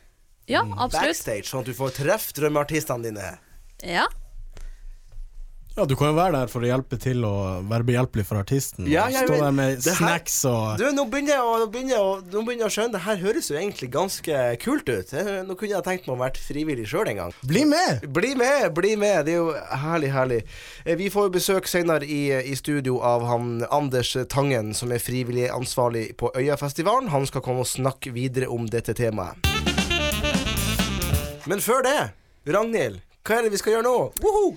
Ja, 0.49 0.61
absolutt. 0.61 1.09
Backstage, 1.09 1.47
sånn 1.49 1.63
at 1.63 1.69
du 1.71 1.73
får 1.77 1.95
treffe 2.01 2.35
drømmeartistene 2.37 3.07
dine. 3.07 3.31
Ja. 3.81 4.05
Ja, 5.75 5.83
du 5.83 5.91
kan 5.99 6.07
jo 6.07 6.15
være 6.15 6.31
der 6.37 6.47
for 6.47 6.63
å 6.63 6.67
hjelpe 6.69 6.95
til 7.03 7.25
og 7.27 7.65
være 7.67 7.83
behjelpelig 7.83 8.23
for 8.29 8.39
artisten. 8.39 8.85
Ja, 8.87 9.09
ja, 9.11 9.25
Stå 9.25 9.41
der 9.41 9.51
med 9.51 9.81
snacks 9.83 10.37
og 10.47 10.77
Du, 10.79 10.85
nå 10.95 11.03
begynner 11.11 11.33
jeg 11.33 11.43
å, 11.43 11.65
begynner 11.67 11.91
jeg 11.97 12.03
å, 12.05 12.11
nå 12.31 12.43
begynner 12.47 12.63
jeg 12.63 12.69
å 12.69 12.75
skjønne 12.77 12.93
Det 12.93 13.01
her 13.03 13.17
høres 13.19 13.49
jo 13.51 13.57
egentlig 13.59 13.89
ganske 13.91 14.37
kult 14.63 14.87
ut. 14.87 15.09
Nå 15.43 15.57
kunne 15.59 15.73
jeg 15.73 15.83
tenkt 15.83 16.05
meg 16.07 16.13
å 16.13 16.21
vært 16.21 16.37
frivillig 16.39 16.85
sjøl 16.87 17.09
en 17.11 17.19
gang. 17.19 17.33
Bli 17.43 17.65
med! 17.67 18.05
Bli 18.15 18.29
med, 18.39 18.69
bli 18.77 18.93
med. 19.01 19.25
Det 19.27 19.33
er 19.33 19.41
jo 19.41 19.49
herlig, 19.81 20.11
herlig. 20.15 20.37
Eh, 20.85 20.95
Vi 21.01 21.09
får 21.11 21.27
jo 21.27 21.33
besøk 21.33 21.67
senere 21.67 22.07
i, 22.07 22.21
i 22.39 22.55
studio 22.55 23.01
av 23.03 23.25
han 23.27 23.65
Anders 23.67 24.13
Tangen, 24.31 24.71
som 24.79 24.93
er 24.95 25.03
frivillig 25.03 25.49
ansvarlig 25.51 26.05
på 26.15 26.29
Øyafestivalen. 26.39 27.11
Han 27.11 27.27
skal 27.27 27.43
komme 27.43 27.65
og 27.65 27.67
snakke 27.67 28.13
videre 28.15 28.47
om 28.47 28.63
dette 28.71 28.95
temaet. 28.95 29.43
Men 31.51 31.59
før 31.59 31.83
det, 31.83 31.99
Ragnhild, 32.47 33.03
hva 33.27 33.41
er 33.41 33.49
det 33.49 33.53
vi 33.57 33.59
skal 33.59 33.75
gjøre 33.75 33.85
nå? 33.89 33.97
Woho! 34.23 34.55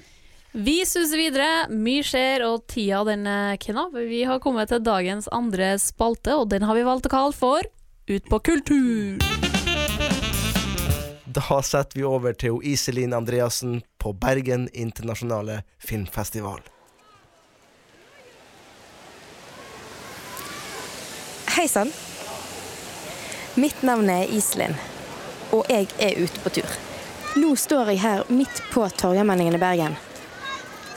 Vi 0.52 0.86
suser 0.86 1.20
videre. 1.20 1.68
Mye 1.68 2.04
skjer, 2.06 2.44
og 2.48 2.64
tida 2.72 3.02
den 3.04 3.26
er 3.28 3.58
knapp. 3.60 3.92
Vi 3.92 4.22
har 4.24 4.40
kommet 4.40 4.72
til 4.72 4.80
dagens 4.80 5.28
andre 5.34 5.74
spalte, 5.82 6.38
og 6.40 6.48
den 6.48 6.64
har 6.64 6.78
vi 6.78 6.86
valgt 6.88 7.08
å 7.10 7.12
kalle 7.12 7.36
for 7.36 7.68
Ut 8.08 8.24
på 8.24 8.38
kultur. 8.40 9.18
Da 11.28 11.58
setter 11.60 11.98
vi 11.98 12.06
over 12.08 12.32
til 12.32 12.56
Iselin 12.64 13.12
Andreassen 13.12 13.82
på 14.00 14.14
Bergen 14.16 14.64
internasjonale 14.72 15.58
filmfestival. 15.84 16.62
Hei 21.52 21.68
sann. 21.68 21.92
Mitt 23.60 23.84
navn 23.84 24.08
er 24.08 24.32
Iselin, 24.32 24.72
og 25.52 25.68
jeg 25.68 25.92
er 26.00 26.16
ute 26.24 26.40
på 26.40 26.56
tur. 26.62 26.76
Nå 27.36 27.52
står 27.60 27.92
jeg 27.92 28.06
her 28.08 28.24
midt 28.32 28.64
på 28.72 28.88
Torgallmenningen 28.96 29.60
i 29.60 29.66
Bergen. 29.68 30.00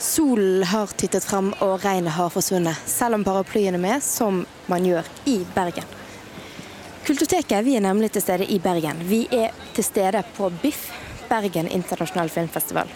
Solen 0.02 0.64
har 0.66 0.90
tittet 0.98 1.22
frem 1.22 1.52
og 1.62 1.84
regnet 1.84 2.16
har 2.16 2.30
forsvunnet, 2.34 2.74
selv 2.90 3.14
om 3.14 3.22
paraplyen 3.22 3.76
er 3.78 3.82
med, 3.84 4.02
som 4.02 4.40
man 4.66 4.82
gjør 4.82 5.06
i 5.30 5.36
Bergen. 5.54 5.86
Kulturteket 7.06 7.62
vi 7.62 7.76
er 7.78 7.84
nemlig 7.84 8.08
til 8.10 8.24
stede 8.24 8.48
i 8.50 8.58
Bergen. 8.58 8.98
Vi 9.06 9.28
er 9.30 9.54
til 9.76 9.86
stede 9.86 10.24
på 10.34 10.48
BIFF, 10.62 10.88
Bergen 11.30 11.70
internasjonal 11.70 12.32
filmfestival. 12.34 12.90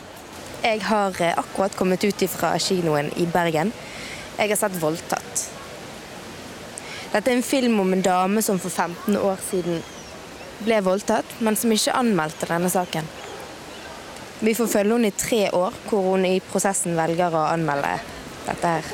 Jeg 0.65 0.83
har 0.89 1.21
eh, 1.23 1.39
akkurat 1.39 1.77
kommet 1.79 2.03
ut 2.05 2.25
fra 2.33 2.51
kinoen 2.59 3.13
i 3.17 3.29
Bergen. 3.31 3.71
Jeg 4.39 4.49
har 4.49 4.59
sett 4.59 4.81
'Voldtatt'. 4.83 5.45
Dette 7.13 7.31
er 7.31 7.37
en 7.37 7.43
film 7.43 7.81
om 7.81 7.93
en 7.93 8.03
dame 8.03 8.43
som 8.43 8.59
for 8.59 8.71
15 8.71 9.17
år 9.17 9.39
siden 9.51 9.79
ble 10.67 10.83
voldtatt, 10.83 11.39
men 11.39 11.57
som 11.57 11.71
ikke 11.71 11.95
anmeldte 11.95 12.51
denne 12.51 12.71
saken. 12.71 13.07
Vi 14.41 14.55
får 14.55 14.67
følge 14.69 14.93
henne 14.93 15.09
i 15.09 15.17
tre 15.17 15.47
år, 15.57 15.73
hvor 15.89 16.11
hun 16.11 16.27
i 16.29 16.41
prosessen 16.45 16.97
velger 16.99 17.33
å 17.33 17.47
anmelde 17.55 17.95
dette 18.45 18.73
her. 18.75 18.91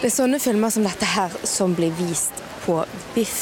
Det 0.00 0.10
er 0.10 0.12
sånne 0.12 0.40
filmer 0.42 0.74
som 0.74 0.84
dette 0.84 1.06
her 1.08 1.32
som 1.46 1.76
blir 1.78 1.94
vist 1.94 2.42
på 2.64 2.80
Biff. 3.14 3.38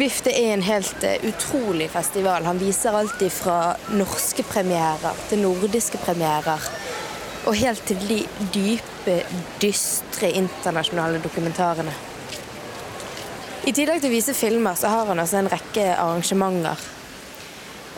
Biff 0.00 0.22
det 0.24 0.32
er 0.40 0.54
en 0.54 0.64
helt 0.64 1.04
eh, 1.04 1.20
utrolig 1.28 1.90
festival. 1.92 2.48
Han 2.48 2.60
viser 2.60 2.96
alt 2.96 3.22
fra 3.36 3.76
norske 3.92 4.44
premierer 4.48 5.22
til 5.28 5.44
nordiske 5.44 6.00
premierer. 6.02 6.66
Og 7.48 7.56
helt 7.56 7.84
til 7.88 8.00
de 8.08 8.18
dype, 8.52 9.22
dystre 9.60 10.32
internasjonale 10.40 11.20
dokumentarene. 11.24 11.94
I 13.66 13.72
tillegg 13.74 14.00
til 14.02 14.10
å 14.10 14.14
vise 14.14 14.36
filmer, 14.36 14.78
så 14.78 14.90
har 14.92 15.10
han 15.10 15.18
også 15.18 15.40
en 15.40 15.50
rekke 15.50 15.88
arrangementer. 15.96 16.86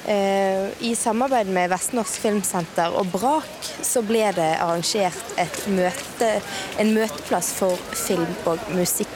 Eh, 0.07 0.69
I 0.89 0.95
samarbeid 0.97 1.51
med 1.53 1.69
Vestnorsk 1.71 2.23
Filmsenter 2.23 2.95
og 2.97 3.11
Brak 3.13 3.69
så 3.85 4.01
ble 4.03 4.31
det 4.33 4.49
arrangert 4.57 5.67
møte, 5.69 6.31
en 6.81 6.95
møteplass 6.97 7.53
for 7.59 7.77
film 7.93 8.31
og 8.49 8.65
musikk. 8.73 9.13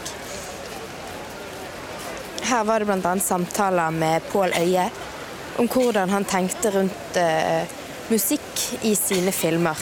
Her 2.44 2.66
var 2.68 2.84
det 2.84 2.90
bl.a. 2.90 3.14
samtaler 3.24 3.96
med 3.96 4.28
Pål 4.28 4.52
Øie 4.60 4.90
om 5.58 5.70
hvordan 5.70 6.12
han 6.12 6.28
tenkte 6.28 6.74
rundt 6.74 7.16
eh, 7.16 7.64
musikk 8.12 8.84
i 8.84 8.92
sine 8.98 9.32
filmer. 9.32 9.80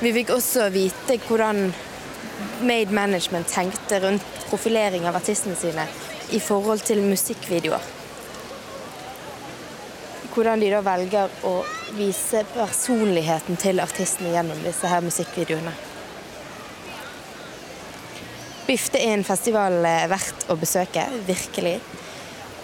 Vi 0.00 0.14
fikk 0.16 0.32
også 0.32 0.70
vite 0.72 1.18
hvordan 1.26 1.66
Made 2.60 2.90
Management 2.90 3.48
tenkte 3.48 4.00
rundt 4.00 4.24
profilering 4.50 5.08
av 5.08 5.16
artistene 5.16 5.56
sine 5.56 5.86
i 6.30 6.40
forhold 6.40 6.82
til 6.86 7.02
musikkvideoer. 7.02 7.86
Hvordan 10.30 10.60
de 10.62 10.70
da 10.70 10.80
velger 10.84 11.32
å 11.48 11.54
vise 11.96 12.44
personligheten 12.54 13.58
til 13.60 13.80
artistene 13.82 14.34
gjennom 14.34 14.60
disse 14.64 14.90
her 14.90 15.02
musikkvideoene. 15.04 15.72
Bifte 18.68 19.00
er 19.02 19.16
en 19.16 19.26
festival 19.26 19.80
eh, 19.82 20.04
verdt 20.10 20.46
å 20.52 20.54
besøke, 20.60 21.02
virkelig. 21.26 21.80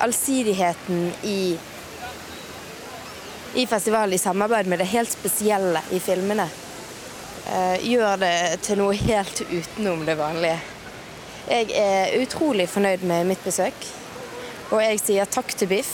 Allsidigheten 0.05 1.09
i, 1.27 1.57
i 3.59 3.67
festivalen 3.67 4.15
i 4.15 4.23
samarbeid 4.23 4.71
med 4.71 4.79
det 4.79 4.93
helt 4.93 5.11
spesielle 5.11 5.83
i 5.91 5.99
filmene 6.05 6.47
gjør 7.87 8.19
det 8.21 8.37
til 8.67 8.81
noe 8.81 8.97
helt 8.99 9.43
utenom 9.47 10.05
det 10.09 10.17
vanlige. 10.19 10.59
Jeg 11.47 11.71
er 11.79 12.17
utrolig 12.19 12.67
fornøyd 12.69 13.05
med 13.07 13.29
mitt 13.29 13.45
besøk, 13.47 13.87
og 14.73 14.81
jeg 14.83 14.99
sier 14.99 15.31
takk 15.31 15.55
til 15.55 15.71
Biff. 15.71 15.93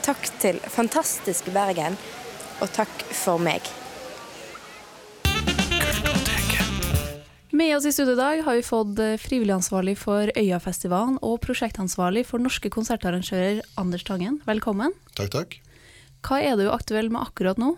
Takk 0.00 0.30
til 0.40 0.56
fantastiske 0.72 1.52
Bergen, 1.52 1.98
og 2.64 2.72
takk 2.72 3.04
for 3.12 3.42
meg. 3.42 3.60
Med 7.50 7.74
oss 7.76 7.84
i 7.84 7.92
studio 7.92 8.14
i 8.14 8.20
dag 8.20 8.40
har 8.46 8.56
vi 8.56 8.64
fått 8.64 9.00
frivillig 9.20 9.52
ansvarlig 9.52 9.98
for 10.00 10.30
Øyafestivalen 10.32 11.18
og 11.20 11.42
prosjektansvarlig 11.44 12.22
for 12.24 12.40
norske 12.40 12.70
konsertarrangører 12.72 13.60
Anders 13.76 14.06
Tangen. 14.08 14.38
Velkommen. 14.48 14.94
Takk, 15.18 15.34
takk. 15.34 15.58
Hva 16.24 16.40
er 16.40 16.56
du 16.56 16.70
aktuell 16.72 17.12
med 17.12 17.20
akkurat 17.26 17.60
nå? 17.60 17.74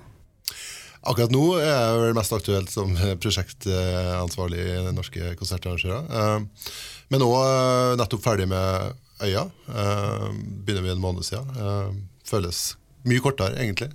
Akkurat 1.02 1.32
nå 1.34 1.42
er 1.58 1.66
jeg 1.66 1.98
vel 1.98 2.14
mest 2.14 2.34
aktuelt 2.36 2.70
som 2.70 2.92
prosjektansvarlig 3.22 4.62
i 4.62 4.92
norske 4.94 5.32
konsertarrangører. 5.40 6.06
Eh, 6.06 6.68
Men 7.10 7.24
nå 7.24 7.30
eh, 7.36 7.94
nettopp 7.98 8.22
ferdig 8.24 8.46
med 8.48 8.94
Øya. 9.22 9.48
Eh, 9.66 10.28
Begynner 10.62 10.86
vi 10.86 10.94
en 10.94 11.02
måned 11.02 11.26
siden. 11.26 11.98
Føles 12.28 12.72
mye 13.02 13.18
kortere, 13.22 13.58
egentlig. 13.58 13.88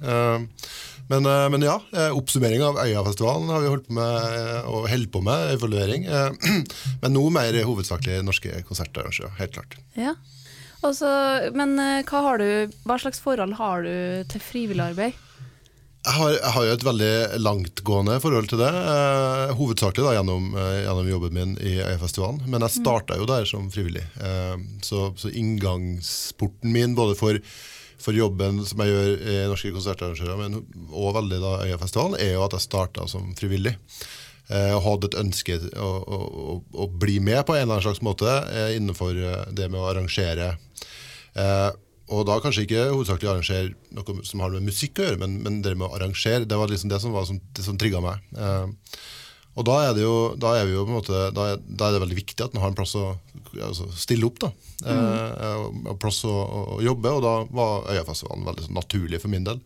Men, 1.07 1.23
men 1.23 1.63
ja, 1.63 1.77
oppsummering 2.11 2.59
av 2.67 2.81
Øyafestivalen 2.83 3.47
har 3.53 3.61
vi 3.63 3.69
holdt 3.71 3.85
på 3.87 3.95
med, 3.95 4.65
og 4.67 4.89
holder 4.91 5.11
på 5.13 5.21
med, 5.23 5.53
evaluering. 5.53 6.03
Men 7.01 7.15
nå 7.15 7.21
mer 7.31 7.55
hovedsakelig 7.63 8.17
norske 8.27 8.59
konsertarrangører, 8.67 9.31
helt 9.39 9.55
klart. 9.55 9.77
Ja. 9.95 10.17
Også, 10.83 11.07
men 11.55 11.79
hva, 12.05 12.35
du, 12.37 12.75
hva 12.83 12.99
slags 12.99 13.23
forhold 13.23 13.55
har 13.57 13.87
du 13.87 13.95
til 14.29 14.43
frivillig 14.43 14.83
arbeid? 14.91 15.23
Jeg 16.07 16.15
har, 16.15 16.29
jeg 16.37 16.51
har 16.55 16.63
jo 16.63 16.73
et 16.77 16.83
veldig 16.87 17.13
langtgående 17.43 18.13
forhold 18.23 18.45
til 18.47 18.61
det. 18.61 18.69
Eh, 18.71 19.49
hovedsakelig 19.59 20.05
da 20.05 20.13
gjennom, 20.15 20.45
eh, 20.55 20.83
gjennom 20.85 21.09
jobben 21.09 21.33
min 21.35 21.55
i 21.59 21.73
Øyafestivalen. 21.83 22.45
Men 22.47 22.63
jeg 22.63 22.77
starta 22.77 23.17
jo 23.19 23.25
der 23.27 23.43
som 23.49 23.65
frivillig. 23.73 24.05
Eh, 24.23 24.55
så, 24.87 25.09
så 25.19 25.31
inngangsporten 25.35 26.71
min 26.71 26.95
både 26.95 27.17
for, 27.19 27.39
for 27.99 28.15
jobben 28.15 28.61
som 28.69 28.85
jeg 28.85 28.93
gjør 28.93 29.11
i 29.19 29.35
norske 29.51 29.73
konsertarrangører, 29.75 30.39
men 30.39 30.61
og 30.95 31.17
veldig 31.17 31.41
da 31.43 31.51
Øyafestivalen, 31.65 32.15
er 32.23 32.37
jo 32.37 32.45
at 32.45 32.55
jeg 32.55 32.67
starta 32.69 33.07
som 33.11 33.33
frivillig. 33.35 33.75
Eh, 34.47 34.71
og 34.77 34.85
hadde 34.85 35.09
et 35.11 35.19
ønske 35.25 35.59
å, 35.75 35.89
å, 35.91 36.21
å, 36.23 36.55
å 36.85 36.87
bli 36.87 37.17
med 37.19 37.43
på 37.43 37.57
en 37.57 37.65
eller 37.65 37.81
annen 37.81 37.87
slags 37.89 37.99
måte 38.05 38.31
eh, 38.47 38.77
innenfor 38.77 39.11
eh, 39.11 39.43
det 39.51 39.67
med 39.67 39.81
å 39.81 39.89
arrangere. 39.91 40.53
Eh, 41.35 41.67
og 42.07 42.23
da 42.29 42.37
kanskje 42.39 42.63
ikke 42.63 42.87
hovedsakelig 42.93 43.29
arrangere 43.33 43.95
noe 43.95 44.25
som 44.27 44.43
har 44.43 44.53
med 44.55 44.67
musikk 44.69 45.01
å 45.01 45.07
gjøre, 45.07 45.21
men, 45.23 45.39
men 45.43 45.61
det 45.65 45.75
med 45.75 45.89
å 45.89 45.95
arrangere, 45.97 46.47
det 46.47 46.59
var 46.59 46.71
liksom 46.71 46.91
det 46.91 47.01
som, 47.03 47.15
var, 47.15 47.27
som, 47.27 47.39
det 47.57 47.65
som 47.65 47.79
trigga 47.79 47.99
meg. 48.03 48.23
Eh, 48.37 48.99
og 49.57 49.65
da 49.65 49.77
er 49.87 49.95
det 49.97 50.03
jo, 50.03 50.15
da 50.37 50.53
er 50.53 50.67
vi 50.69 50.75
jo 50.75 50.85
på 50.85 50.93
en 50.93 50.99
måte, 50.99 51.19
da 51.33 51.47
er, 51.51 51.61
da 51.65 51.87
er 51.87 51.95
det 51.95 52.01
veldig 52.03 52.19
viktig 52.19 52.45
at 52.45 52.53
man 52.53 52.63
har 52.63 52.71
en 52.71 52.77
plass 52.77 52.93
å 52.99 53.07
altså, 53.65 53.89
stille 53.97 54.27
opp. 54.29 54.37
da, 54.43 54.51
eh, 54.85 55.63
og 55.89 55.97
plass 56.01 56.21
å, 56.29 56.33
å 56.77 56.81
jobbe, 56.85 57.15
og 57.17 57.23
da 57.25 57.33
var 57.49 57.89
Øyafestivalen 57.95 58.45
veldig 58.47 58.67
sånn 58.67 58.77
naturlig 58.77 59.21
for 59.23 59.33
min 59.33 59.47
del. 59.47 59.61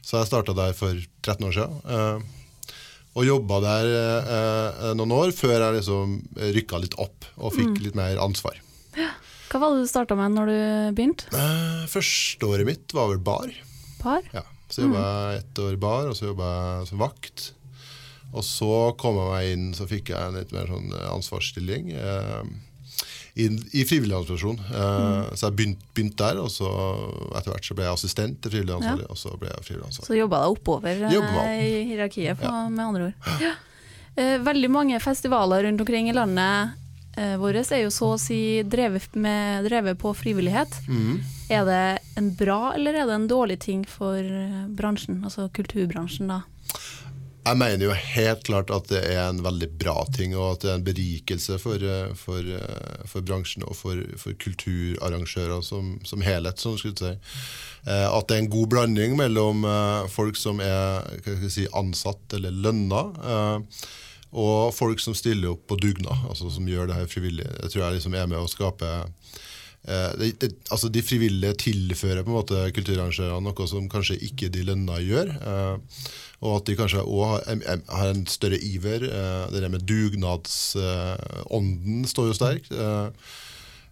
Så 0.00 0.16
jeg 0.16 0.30
starta 0.30 0.56
der 0.56 0.72
for 0.76 0.96
13 0.96 1.44
år 1.44 1.58
siden. 1.58 1.82
Eh, 1.92 2.72
og 3.18 3.26
jobba 3.26 3.58
der 3.64 3.90
eh, 3.98 4.88
noen 4.96 5.12
år 5.16 5.34
før 5.36 5.58
jeg 5.58 5.76
liksom 5.80 6.16
rykka 6.56 6.80
litt 6.80 6.96
opp 7.02 7.28
og 7.36 7.52
fikk 7.56 7.82
litt 7.84 7.98
mer 7.98 8.20
ansvar. 8.22 8.56
Hva 9.48 9.60
var 9.62 9.74
det 9.74 9.84
du 9.86 9.88
starta 9.90 10.16
med 10.18 10.34
når 10.36 10.50
du 10.52 10.58
begynte? 10.98 11.28
Eh, 11.32 11.84
Førsteåret 11.88 12.66
mitt 12.68 12.92
var 12.96 13.08
vel 13.12 13.18
bar. 13.24 13.48
Bar? 14.02 14.22
Ja. 14.34 14.42
Så 14.68 14.84
jobba 14.84 15.00
jeg 15.32 15.38
ett 15.42 15.58
år 15.64 15.72
i 15.72 15.80
bar, 15.80 16.08
og 16.10 16.16
så 16.18 16.26
jobba 16.28 16.48
jeg 16.80 16.88
som 16.90 17.00
vakt. 17.00 17.44
Og 18.36 18.44
så 18.44 18.68
kom 19.00 19.16
jeg 19.16 19.30
meg 19.32 19.52
inn, 19.54 19.68
så 19.72 19.86
fikk 19.88 20.10
jeg 20.12 20.20
en 20.20 20.36
litt 20.36 20.50
mer 20.52 20.66
sånn 20.68 20.90
eh, 20.92 21.06
ansvarsstilling 21.14 21.86
eh, 21.96 22.42
i, 23.40 23.46
i 23.80 23.84
frivillig 23.88 24.12
administrasjon. 24.18 24.58
Eh, 24.68 25.30
Så 25.32 25.48
jeg 25.48 25.56
begynte 25.56 25.88
begynt 25.96 26.18
der, 26.20 26.40
og 26.42 26.50
så 26.52 26.68
etter 27.38 27.54
hvert 27.54 27.64
så 27.70 27.76
ble 27.78 27.86
jeg 27.88 27.96
assistent 27.96 28.42
til 28.44 28.52
frivillig 28.52 28.74
ansvarlig, 28.76 29.06
og 29.08 29.16
så 29.22 29.32
ble 29.40 29.48
jeg 29.54 29.64
frivillig 29.70 29.86
ansvarlig. 29.88 30.10
Så 30.10 30.18
jobba 30.20 30.42
deg 30.44 30.58
oppover 30.58 31.00
Jobba 31.14 31.46
i 31.62 31.70
hierarkiet, 31.94 32.36
på, 32.42 32.52
med 32.74 32.84
andre 32.84 33.08
ord. 33.08 33.32
Ja. 33.46 33.54
Eh, 34.18 34.36
Veldig 34.44 34.70
mange 34.76 35.00
festivaler 35.00 35.64
rundt 35.64 35.80
omkring 35.86 36.12
i 36.12 36.16
landet 36.20 36.76
eh, 37.18 37.34
vårt 37.40 37.72
er 37.72 37.82
jo 37.82 37.90
så 37.92 38.12
å 38.14 38.20
si 38.20 38.62
drevet, 38.62 39.14
med, 39.18 39.66
drevet 39.66 39.98
på 40.00 40.14
frivillighet. 40.16 40.80
Mm. 40.88 41.18
Er 41.50 41.66
det 41.68 41.82
en 42.20 42.30
bra 42.36 42.74
eller 42.76 42.94
er 42.94 43.08
det 43.08 43.18
en 43.18 43.28
dårlig 43.30 43.58
ting 43.64 43.84
for 43.88 44.18
eh, 44.18 44.64
bransjen, 44.78 45.22
altså 45.24 45.48
kulturbransjen 45.54 46.30
da? 46.30 46.42
Jeg 47.48 47.56
mener 47.56 47.86
jo 47.86 47.94
helt 47.96 48.42
klart 48.44 48.68
at 48.74 48.90
det 48.90 49.00
er 49.08 49.22
en 49.22 49.38
veldig 49.40 49.70
bra 49.80 50.02
ting, 50.12 50.34
og 50.36 50.58
at 50.58 50.64
det 50.64 50.70
er 50.70 50.76
en 50.76 50.88
berikelse 50.88 51.56
for, 51.62 51.80
eh, 51.80 52.10
for, 52.18 52.50
for 53.08 53.24
bransjen 53.24 53.64
og 53.64 53.78
for, 53.78 54.02
for 54.20 54.36
kulturarrangører 54.44 55.62
som, 55.64 55.94
som 56.04 56.24
helhet. 56.24 56.60
Sånn 56.60 56.76
skulle 56.80 56.98
si. 56.98 57.14
At 57.88 58.28
det 58.28 58.36
er 58.36 58.42
en 58.42 58.52
god 58.52 58.68
blanding 58.74 59.14
mellom 59.16 59.62
folk 60.12 60.36
som 60.36 60.58
er 60.60 61.06
si, 61.48 61.64
ansatt 61.78 62.36
eller 62.36 62.52
lønna, 62.52 63.06
og 64.32 64.74
folk 64.76 65.00
som 65.00 65.16
stiller 65.16 65.54
opp 65.54 65.64
på 65.70 65.78
dugnad, 65.80 66.26
altså 66.28 66.50
som 66.52 66.68
gjør 66.68 66.90
det 66.90 66.98
her 66.98 67.10
frivillig. 67.10 67.46
Det 67.62 67.72
tror 67.72 67.86
jeg 67.86 67.98
liksom 67.98 68.16
er 68.18 68.28
med 68.28 68.42
å 68.42 68.50
skape 68.50 68.90
Eh, 69.88 70.12
det, 70.18 70.40
det, 70.42 70.48
altså 70.74 70.88
De 70.92 71.02
frivillige 71.02 71.54
tilfører 71.62 72.24
på 72.24 72.30
en 72.32 72.40
måte 72.40 72.72
kulturarrangørene 72.76 73.44
noe 73.46 73.66
som 73.70 73.90
kanskje 73.90 74.22
ikke 74.26 74.48
de 74.52 74.60
lønna 74.68 74.96
gjør. 75.00 75.26
Eh, 75.38 75.76
og 76.44 76.50
at 76.60 76.66
de 76.68 76.78
kanskje 76.78 77.02
òg 77.02 77.22
har, 77.32 77.42
har 77.88 78.08
en 78.10 78.26
større 78.30 78.58
iver. 78.62 79.00
Eh, 79.08 79.44
det 79.52 79.60
der 79.64 79.72
med 79.72 79.86
dugnadsånden 79.88 81.98
står 82.10 82.24
jo 82.30 82.34
sterkt. 82.36 82.68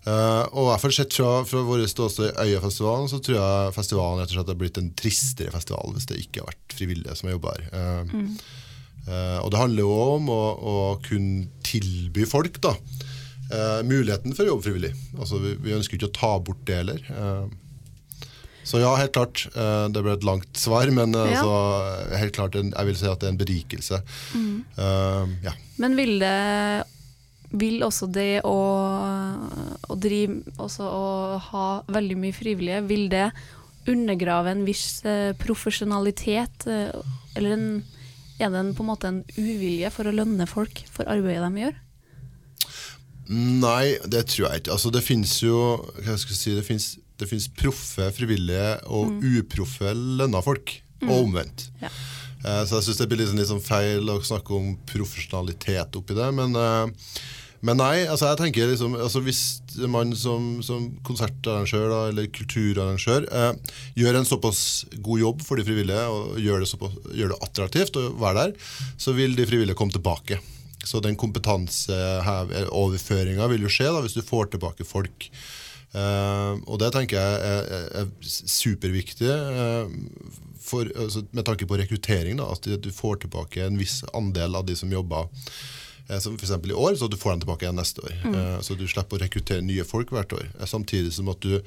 Eh, 0.06 0.44
og 0.52 0.62
i 0.62 0.68
hvert 0.68 0.82
fall 0.84 0.94
sett 0.94 1.16
fra, 1.18 1.30
fra 1.48 1.60
vår 1.66 1.80
ståsted 1.90 2.30
Øyafestivalen, 2.38 3.08
så 3.10 3.18
tror 3.18 3.36
jeg 3.40 3.74
festivalen 3.74 4.18
rett 4.20 4.30
og 4.30 4.36
slett 4.38 4.52
har 4.52 4.60
blitt 4.60 4.78
en 4.78 4.94
tristere 4.94 5.50
festival 5.54 5.86
hvis 5.96 6.08
det 6.12 6.22
ikke 6.22 6.40
har 6.42 6.50
vært 6.52 6.68
frivillige 6.78 7.14
som 7.18 7.26
har 7.26 7.34
jobba 7.34 7.50
her. 7.56 7.62
Eh, 7.72 8.02
eh, 8.20 8.26
og 9.42 9.50
det 9.52 9.60
handler 9.60 9.84
jo 9.86 9.92
om 10.16 10.30
å, 10.34 10.40
å 10.56 10.76
kunne 11.06 11.46
tilby 11.66 12.24
folk 12.26 12.58
da, 12.64 12.72
eh, 13.52 13.82
muligheten 13.86 14.34
for 14.34 14.44
å 14.46 14.54
jobbe 14.54 14.66
frivillig. 14.66 14.90
Altså, 15.18 15.38
vi, 15.44 15.54
vi 15.62 15.76
ønsker 15.76 15.98
ikke 16.00 16.10
å 16.10 16.16
ta 16.18 16.32
bort 16.42 16.64
det 16.66 16.80
heller. 16.82 17.04
Eh, 17.10 17.46
så 18.66 18.80
ja, 18.82 18.96
helt 18.98 19.12
klart. 19.14 19.44
eh, 19.54 19.84
det 19.94 20.02
ble 20.02 20.16
et 20.16 20.24
langt 20.26 20.58
svar, 20.58 20.90
men 20.90 21.14
eh, 21.14 21.30
Ja. 21.36 21.44
altså, 21.44 22.18
helt 22.18 22.34
klart 22.34 22.56
jeg 22.58 22.86
vil 22.88 22.96
si 22.98 23.06
at 23.06 23.20
det 23.22 23.28
er 23.28 23.34
en 23.36 23.38
berikelse. 23.44 24.00
Eh, 24.34 25.34
ja. 25.46 25.52
Men 25.78 25.94
vil 25.98 26.16
det 26.18 26.34
vil 27.56 27.78
også 27.86 28.08
det 28.10 28.40
å, 28.44 28.56
å 29.86 29.94
drive 30.02 30.40
også 30.60 30.82
å 30.82 31.04
ha 31.52 31.66
veldig 31.94 32.16
mye 32.18 32.34
frivillige, 32.34 32.82
vil 32.90 33.06
det 33.12 33.28
undergrave 33.86 34.50
en 34.50 34.64
viss 34.66 34.98
eh, 35.06 35.30
profesjonalitet? 35.38 36.66
eh, 36.66 36.90
eller 37.38 37.54
en, 37.54 37.68
er 38.38 38.50
det 38.52 38.60
en, 38.60 38.74
på 38.76 38.84
en 38.84 38.90
måte 38.90 39.08
en 39.08 39.22
uvilje 39.36 39.90
for 39.94 40.08
å 40.10 40.14
lønne 40.14 40.46
folk 40.50 40.82
for 40.92 41.08
arbeidet 41.08 41.48
de 41.54 41.62
gjør? 41.64 41.76
Nei, 43.28 43.96
det 44.06 44.22
tror 44.30 44.46
jeg 44.52 44.60
ikke. 44.62 44.74
Altså, 44.76 44.92
det 44.94 45.02
finnes 45.02 45.32
jo 45.42 45.56
hva 45.98 46.14
skal 46.20 46.34
jeg 46.34 46.38
si, 46.38 46.52
det 46.54 46.66
finnes, 46.66 46.86
det 47.18 47.26
finnes 47.30 47.48
proffe 47.58 48.06
frivillige 48.14 48.68
og 48.86 49.16
uproffe 49.26 49.90
lønna 49.96 50.42
folk, 50.46 50.76
og 51.02 51.16
omvendt. 51.24 51.66
Ja. 51.82 51.90
Eh, 52.46 52.62
Så 52.68 52.78
jeg 52.78 52.86
syns 52.86 53.00
det 53.00 53.08
blir 53.10 53.18
litt, 53.18 53.28
sånn- 53.32 53.40
litt 53.40 53.50
sånn 53.50 53.64
feil 53.66 54.06
å 54.12 54.20
snakke 54.22 54.54
om 54.54 54.76
profesjonalitet 54.86 55.96
oppi 55.98 56.14
det. 56.14 56.28
Men, 56.38 56.54
eh, 56.54 57.10
men 57.64 57.78
nei, 57.80 58.04
altså 58.04 58.26
jeg 58.30 58.38
tenker 58.40 58.70
liksom 58.70 58.92
altså 59.00 59.20
Hvis 59.24 59.40
man 59.88 60.16
som, 60.18 60.62
som 60.64 60.80
konsertarrangør 61.06 61.86
da, 61.92 62.00
eller 62.10 62.24
kulturarrangør 62.32 63.22
eh, 63.28 63.52
gjør 64.00 64.14
en 64.20 64.28
såpass 64.28 64.60
god 64.96 65.18
jobb 65.22 65.38
for 65.46 65.54
de 65.56 65.64
frivillige 65.68 66.04
og 66.12 66.22
gjør 66.42 66.58
det, 66.62 66.68
såpass, 66.70 66.92
gjør 67.16 67.30
det 67.32 67.44
attraktivt 67.48 67.94
å 68.00 68.02
være 68.20 68.38
der, 68.42 68.50
så 69.00 69.10
vil 69.16 69.32
de 69.38 69.48
frivillige 69.48 69.78
komme 69.78 69.94
tilbake. 69.94 70.34
Så 70.86 70.96
den 71.02 71.16
kompetanseoverføringa 71.18 73.44
vil 73.50 73.64
jo 73.66 73.72
skje 73.72 73.88
da, 73.90 74.00
hvis 74.04 74.18
du 74.18 74.22
får 74.26 74.44
tilbake 74.54 74.84
folk. 74.86 75.18
Eh, 75.96 76.52
og 76.66 76.76
det 76.82 76.90
tenker 76.94 77.14
jeg 77.16 77.34
er, 77.46 77.62
er, 77.78 77.84
er 78.02 78.06
superviktig 78.28 79.32
eh, 79.32 79.86
for, 80.66 80.82
altså, 80.98 81.20
med 81.30 81.44
tanke 81.48 81.66
på 81.68 81.78
rekruttering. 81.80 82.34
Da, 82.40 82.44
at 82.52 82.62
du 82.66 82.90
får 82.94 83.14
tilbake 83.24 83.58
en 83.66 83.78
viss 83.80 83.96
andel 84.16 84.52
av 84.58 84.64
de 84.68 84.74
som 84.78 84.92
jobber 84.92 85.20
eh, 85.26 85.30
som 86.22 86.36
f.eks. 86.38 86.50
i 86.70 86.72
år, 86.72 86.94
så 87.00 87.08
du 87.10 87.16
får 87.18 87.34
dem 87.36 87.40
tilbake 87.44 87.66
igjen 87.66 87.76
neste 87.80 88.02
år. 88.06 88.12
Mm. 88.24 88.36
så 88.62 88.76
du 88.78 88.86
slipper 88.86 89.18
å 89.18 89.22
rekruttere 89.24 89.64
nye 89.66 89.84
folk 89.84 90.10
hvert 90.14 90.32
år. 90.32 90.46
Eh, 90.60 90.66
samtidig 90.70 91.12
som 91.16 91.28
at 91.32 91.40
du, 91.42 91.58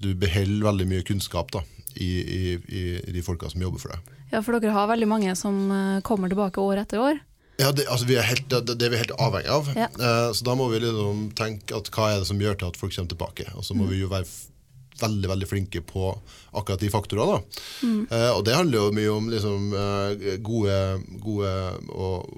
du 0.00 0.12
beholder 0.14 0.66
veldig 0.70 0.86
mye 0.92 1.02
kunnskap 1.08 1.50
da, 1.56 1.64
i, 1.96 2.10
i, 2.20 2.42
i, 2.70 2.84
de 3.12 3.22
folka 3.26 3.50
som 3.50 3.60
jobber 3.62 3.82
for 3.82 3.94
deg. 3.96 4.14
Ja, 4.30 4.44
for 4.46 4.54
dere 4.54 4.70
har 4.76 4.86
veldig 4.92 5.08
mange 5.10 5.34
som 5.38 5.58
eh, 5.74 5.98
kommer 6.06 6.30
tilbake 6.30 6.62
år 6.62 6.84
etter 6.84 7.02
år. 7.02 7.18
Ja, 7.60 7.72
det, 7.76 7.84
altså, 7.92 8.06
vi 8.08 8.14
er 8.16 8.24
helt, 8.24 8.46
det, 8.48 8.76
det 8.80 8.86
er 8.86 8.92
vi 8.94 9.00
helt 9.02 9.10
avhengig 9.20 9.50
av. 9.52 9.66
Ja. 9.76 9.88
Eh, 9.92 10.28
så 10.38 10.46
da 10.46 10.54
må 10.56 10.70
vi 10.72 10.78
liksom 10.80 11.26
tenke 11.36 11.76
at 11.76 11.90
hva 11.92 12.06
er 12.14 12.22
det 12.22 12.28
som 12.30 12.38
gjør 12.40 12.56
til 12.62 12.70
at 12.70 12.78
folk 12.80 12.94
kommer 12.94 13.10
tilbake. 13.12 13.48
Og 13.58 13.66
så 13.66 13.74
må 13.76 13.84
Mm. 13.84 13.90
vi 13.92 13.98
jo 14.04 14.08
være 14.14 14.24
veldig 15.02 15.30
veldig 15.30 15.48
flinke 15.48 15.82
på 15.86 16.10
akkurat 16.56 16.82
de 16.82 16.90
faktorene. 16.92 17.40
Mm. 17.82 18.02
Eh, 18.10 18.30
og 18.34 18.44
det 18.46 18.56
handler 18.56 18.78
jo 18.78 18.96
mye 18.96 19.14
om 19.14 19.30
liksom, 19.32 19.70
eh, 19.76 20.36
gode, 20.44 20.76
gode 21.22 21.54
og, 21.94 22.28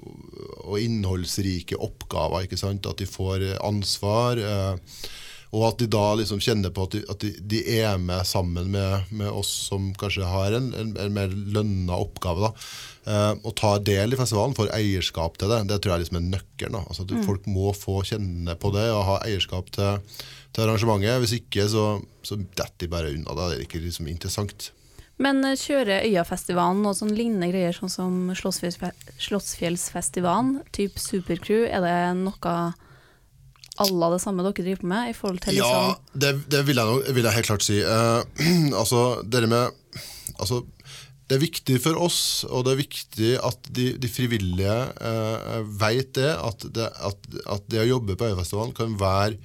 og 0.63 0.79
innholdsrike 0.79 1.79
oppgaver. 1.79 2.47
ikke 2.47 2.61
sant? 2.61 2.89
At 2.89 3.01
de 3.01 3.09
får 3.09 3.45
ansvar. 3.63 4.39
Eh, 4.39 5.11
og 5.53 5.67
at 5.67 5.81
de 5.83 5.87
da 5.93 6.05
liksom 6.17 6.41
kjenner 6.41 6.73
på 6.73 6.87
at 6.87 6.95
de, 6.95 7.03
at 7.13 7.21
de, 7.21 7.29
de 7.53 7.59
er 7.77 7.99
med 8.01 8.25
sammen 8.25 8.71
med, 8.73 9.11
med 9.13 9.29
oss 9.29 9.51
som 9.69 9.91
kanskje 10.01 10.25
har 10.25 10.55
en, 10.57 10.71
en, 10.73 10.95
en 10.97 11.13
mer 11.13 11.29
lønna 11.29 11.99
oppgave. 12.01 12.47
da. 12.47 12.67
Eh, 13.05 13.33
og 13.43 13.53
tar 13.59 13.83
del 13.85 14.15
i 14.15 14.17
festivalen, 14.17 14.55
får 14.57 14.73
eierskap 14.73 15.37
til 15.37 15.53
det. 15.53 15.61
Det 15.69 15.77
tror 15.83 15.93
jeg 15.93 16.05
liksom 16.05 16.17
er 16.19 16.29
nøkkelen. 16.31 16.79
Altså 16.81 17.05
at 17.05 17.13
Folk 17.27 17.45
må 17.51 17.73
få 17.77 17.99
kjenne 18.07 18.55
på 18.57 18.73
det 18.73 18.87
og 18.95 19.05
ha 19.11 19.19
eierskap 19.27 19.69
til, 19.75 19.99
til 20.55 20.65
arrangementet. 20.65 21.19
Hvis 21.21 21.37
ikke 21.37 21.67
så, 21.69 21.87
så 22.25 22.39
detter 22.41 22.87
de 22.87 22.93
bare 22.95 23.11
unna. 23.13 23.37
Da 23.37 23.51
er 23.51 23.65
ikke 23.65 23.83
liksom 23.83 24.09
interessant. 24.09 24.71
Men 25.21 25.43
eh, 25.45 25.59
kjører 25.59 26.07
Øyafestivalen 26.07 26.81
og 26.89 26.97
sånn 26.97 27.13
lignende 27.13 27.51
greier, 27.53 27.77
sånn 27.77 27.93
som 27.93 28.15
Slottsfjellsfe- 28.33 28.95
Slottsfjellsfestivalen, 29.21 30.63
type 30.73 30.97
Supercrew, 30.97 31.67
er 31.69 31.85
det 31.85 31.97
noe 32.23 32.55
alle 33.81 34.11
det 34.13 34.21
samme 34.21 34.45
dere 34.45 34.53
driver 34.59 34.85
med, 34.91 35.09
i 35.09 35.17
forhold 35.17 35.41
til 35.43 35.57
Ja, 35.57 35.71
liksom 35.71 36.21
det, 36.21 36.31
det 36.53 36.61
vil, 36.67 36.81
jeg 36.81 37.15
vil 37.17 37.27
jeg 37.27 37.37
helt 37.39 37.49
klart 37.49 37.65
si. 37.65 37.79
Uh, 37.81 38.21
altså, 38.81 39.01
dere 39.25 39.49
med 39.49 39.97
altså, 40.37 40.61
Det 41.29 41.37
er 41.37 41.45
viktig 41.45 41.79
for 41.81 41.97
oss, 42.05 42.21
og 42.49 42.67
det 42.67 42.73
er 42.73 42.83
viktig 42.83 43.33
at 43.49 43.69
de, 43.73 43.89
de 43.97 44.09
frivillige 44.11 44.79
eh, 45.01 45.61
vet 45.79 46.11
det 46.19 46.33
at, 46.35 46.65
det, 46.75 46.89
at, 47.09 47.29
at 47.55 47.69
det 47.71 47.79
å 47.81 47.91
jobbe 47.95 48.17
på 48.19 48.27
Øyafestivalen 48.27 48.75
kan 48.75 48.97
være 48.99 49.39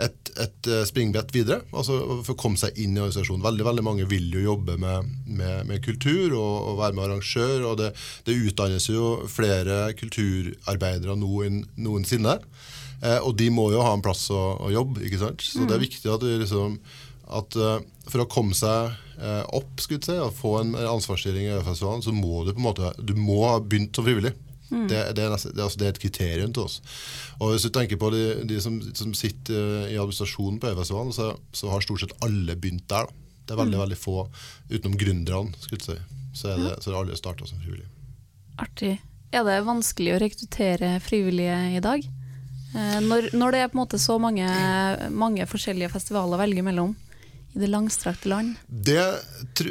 et, 0.00 0.32
et 0.40 0.68
eh, 0.72 0.82
springbrett 0.88 1.30
videre, 1.34 1.60
altså 1.70 1.98
for 2.24 2.34
å 2.34 2.38
komme 2.40 2.58
seg 2.58 2.78
inn 2.80 2.96
i 2.96 3.02
organisasjonen. 3.02 3.44
Veldig 3.44 3.66
veldig 3.68 3.84
mange 3.86 4.08
vil 4.10 4.30
jo 4.32 4.44
jobbe 4.46 4.78
med, 4.80 5.10
med, 5.28 5.66
med 5.68 5.84
kultur 5.84 6.32
og, 6.32 6.54
og 6.72 6.78
være 6.80 6.96
med 6.96 7.06
arrangør, 7.06 7.66
og 7.70 7.78
det, 7.82 7.92
det 8.26 8.38
utdannes 8.48 8.88
jo 8.90 9.12
flere 9.30 9.84
kulturarbeidere 9.98 11.18
nå 11.20 11.42
enn 11.46 11.64
noensinne. 11.84 12.38
Eh, 13.02 13.18
og 13.18 13.34
de 13.38 13.48
må 13.50 13.66
jo 13.74 13.82
ha 13.82 13.94
en 13.96 14.04
plass 14.04 14.28
å, 14.30 14.40
å 14.62 14.70
jobbe, 14.72 15.02
ikke 15.06 15.20
sant? 15.24 15.42
Så 15.42 15.66
det 15.66 15.74
er 15.76 15.82
viktig 15.82 16.10
at, 16.12 16.22
liksom, 16.44 16.78
at 17.38 17.58
eh, 17.58 17.80
for 18.06 18.22
å 18.22 18.28
komme 18.30 18.54
seg 18.54 18.92
eh, 19.18 19.42
opp, 19.58 19.74
skulle 19.82 20.06
si, 20.06 20.14
og 20.22 20.36
få 20.38 20.54
en 20.60 20.76
ansvarsstilling 20.78 21.48
i 21.48 21.54
Øyafestivalen, 21.56 22.04
så 22.06 22.14
må 22.14 22.44
du 22.46 22.52
på 22.54 22.62
en 22.62 22.68
måte 22.68 22.92
du 23.02 23.16
må 23.18 23.42
ha 23.48 23.58
begynt 23.58 23.98
som 23.98 24.06
frivillig. 24.06 24.34
Det, 24.72 25.00
det, 25.12 25.20
er 25.20 25.28
nesten, 25.28 25.52
det, 25.52 25.60
er 25.60 25.66
altså, 25.66 25.78
det 25.82 25.84
er 25.84 25.90
et 25.92 26.00
kriterium 26.00 26.52
til 26.56 26.62
oss. 26.64 26.78
Og 27.42 27.50
hvis 27.50 27.66
du 27.66 27.68
tenker 27.74 27.98
på 28.00 28.08
de, 28.14 28.22
de 28.48 28.56
som, 28.64 28.78
som 28.96 29.10
sitter 29.12 29.90
i 29.90 29.98
administrasjonen 29.98 30.62
på 30.62 30.70
Øyafestivalen, 30.70 31.12
så, 31.12 31.26
så 31.52 31.68
har 31.68 31.84
stort 31.84 32.00
sett 32.00 32.14
alle 32.24 32.56
begynt 32.56 32.86
der. 32.88 33.10
Da. 33.10 33.18
Det 33.42 33.52
er 33.52 33.58
veldig 33.58 33.82
veldig 33.82 33.98
få, 33.98 34.22
utenom 34.70 34.96
gründerne, 34.96 35.60
skulle 35.60 35.84
si. 35.84 35.98
Så 36.38 36.54
er 36.54 36.62
det, 36.62 36.72
så 36.80 36.88
er 36.88 36.94
det 36.94 37.00
alle 37.02 37.18
starta 37.18 37.50
som 37.50 37.60
frivillige. 37.60 37.90
artig. 38.62 38.94
Er 39.32 39.44
det 39.44 39.58
vanskelig 39.66 40.14
å 40.14 40.22
rekruttere 40.22 40.94
frivillige 41.04 41.58
i 41.76 41.84
dag? 41.84 42.06
Eh, 42.74 42.98
Når, 43.04 43.30
når 43.36 43.52
det 43.52 43.60
er 43.62 43.70
på 43.72 43.76
en 43.78 43.82
måte 43.84 43.98
så 44.00 44.18
mange, 44.22 44.46
mange 45.12 45.46
forskjellige 45.48 45.92
festivaler 45.92 46.38
å 46.38 46.40
velge 46.42 46.64
mellom 46.64 46.94
i 47.52 47.60
det 47.60 47.68
langstrakte 47.68 48.30
land? 48.32 48.54
Det, 48.68 48.96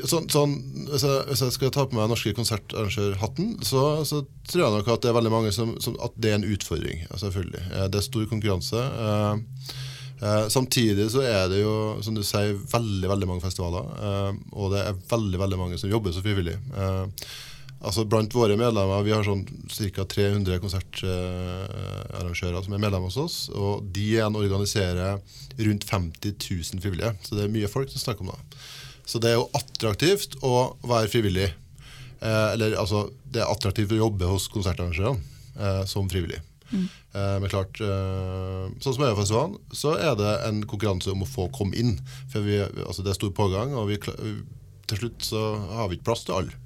sånn, 0.05 0.27
sånn, 0.29 0.51
hvis, 0.91 1.01
jeg, 1.08 1.24
hvis 1.31 1.41
jeg 1.48 1.55
skal 1.55 1.72
ta 1.74 1.88
på 1.89 1.98
meg 1.98 2.12
norske 2.12 2.34
konsertarrangørhatten, 2.38 3.55
så, 3.65 3.86
så 4.05 4.22
tror 4.51 4.67
jeg 4.67 4.75
nok 4.75 4.91
at 4.93 5.01
det 5.01 5.10
er 5.10 5.17
veldig 5.17 5.34
mange 5.34 5.53
som, 5.55 5.74
som 5.81 5.98
At 6.05 6.13
det 6.22 6.29
er 6.29 6.38
en 6.38 6.46
utfordring, 6.53 7.08
selvfølgelig. 7.17 7.63
Eh, 7.72 7.88
Det 7.89 8.01
er 8.03 8.05
stor 8.05 8.27
konkurranse. 8.29 8.86
Eh, 10.22 10.48
samtidig 10.53 11.08
så 11.10 11.24
er 11.25 11.48
det 11.50 11.63
jo, 11.63 11.74
som 12.05 12.13
du 12.13 12.22
sier, 12.22 12.53
veldig 12.70 13.10
veldig 13.10 13.31
mange 13.31 13.41
festivaler. 13.41 13.88
Og 14.53 14.70
det 14.75 14.84
er 14.86 15.00
veldig 15.10 15.39
veldig 15.41 15.58
mange 15.58 15.81
som 15.81 15.89
jobber 15.89 16.13
så 16.13 16.21
frivillig. 16.21 16.54
Altså 17.82 18.06
Blant 18.10 18.34
våre 18.36 18.56
medlemmer, 18.60 19.04
vi 19.06 19.13
har 19.13 19.24
sånn 19.26 19.46
ca. 19.96 20.06
300 20.06 20.60
konsertarrangører 20.63 22.62
som 22.65 22.74
er 22.76 22.84
medlemmer 22.84 23.10
hos 23.10 23.17
oss. 23.22 23.38
Og 23.54 23.84
de 23.94 24.06
igjen 24.13 24.38
organiserer 24.38 25.20
rundt 25.58 25.88
50 25.89 26.36
000 26.38 26.84
frivillige. 26.84 27.13
Så 27.26 27.36
det 27.38 27.44
er 27.46 27.56
mye 27.56 27.72
folk 27.72 27.89
som 27.91 28.04
snakker 28.04 28.24
om 28.26 28.32
det. 28.34 28.41
Så 29.10 29.15
det 29.22 29.30
er 29.32 29.38
jo 29.39 29.50
attraktivt 29.58 30.32
å 30.46 30.78
være 30.88 31.12
frivillig. 31.12 31.50
Eh, 32.22 32.48
eller 32.54 32.78
altså, 32.80 33.00
det 33.34 33.41
er 33.41 33.52
attraktivt 33.52 33.91
å 33.96 34.04
jobbe 34.06 34.30
hos 34.30 34.46
konsertarrangørene 34.54 35.20
eh, 35.58 35.84
som 35.89 36.10
frivillig. 36.12 36.41
Eh, 36.72 37.38
men 37.41 37.50
klart, 37.52 37.82
eh, 37.84 38.65
sånn 38.80 38.96
som 38.96 39.04
Øyafestivalen, 39.04 39.58
så 39.76 39.96
er 40.00 40.15
det 40.20 40.32
en 40.48 40.63
konkurranse 40.63 41.12
om 41.12 41.26
å 41.26 41.30
få 41.30 41.50
komme 41.56 41.76
inn. 41.76 41.98
For 42.32 42.46
vi, 42.46 42.62
altså 42.62 43.04
det 43.04 43.13
er 43.13 43.20
stor 43.20 43.34
pågang, 43.36 43.76
og 43.76 43.89
vi, 43.91 44.00
til 44.00 45.02
slutt 45.02 45.28
så 45.28 45.44
har 45.76 45.91
vi 45.91 46.00
ikke 46.00 46.12
plass 46.12 46.24
til 46.28 46.38
alle. 46.39 46.60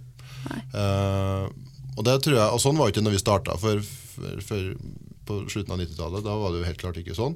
Eh, 0.51 1.49
og 1.95 2.03
det 2.07 2.15
tror 2.25 2.37
jeg, 2.37 2.47
og 2.51 2.61
sånn 2.61 2.77
var 2.77 2.89
det 2.89 2.95
ikke 2.95 3.05
når 3.05 3.15
vi 3.15 3.23
starta 3.23 3.55
for, 3.59 3.83
for, 3.85 4.41
for 4.43 4.71
på 5.25 5.37
slutten 5.49 5.73
av 5.73 5.79
90-tallet. 5.81 6.23
Da 6.25 6.35
var 6.37 6.51
det 6.51 6.61
jo 6.61 6.67
helt 6.67 6.81
klart 6.81 6.99
ikke 7.01 7.17
sånn. 7.17 7.35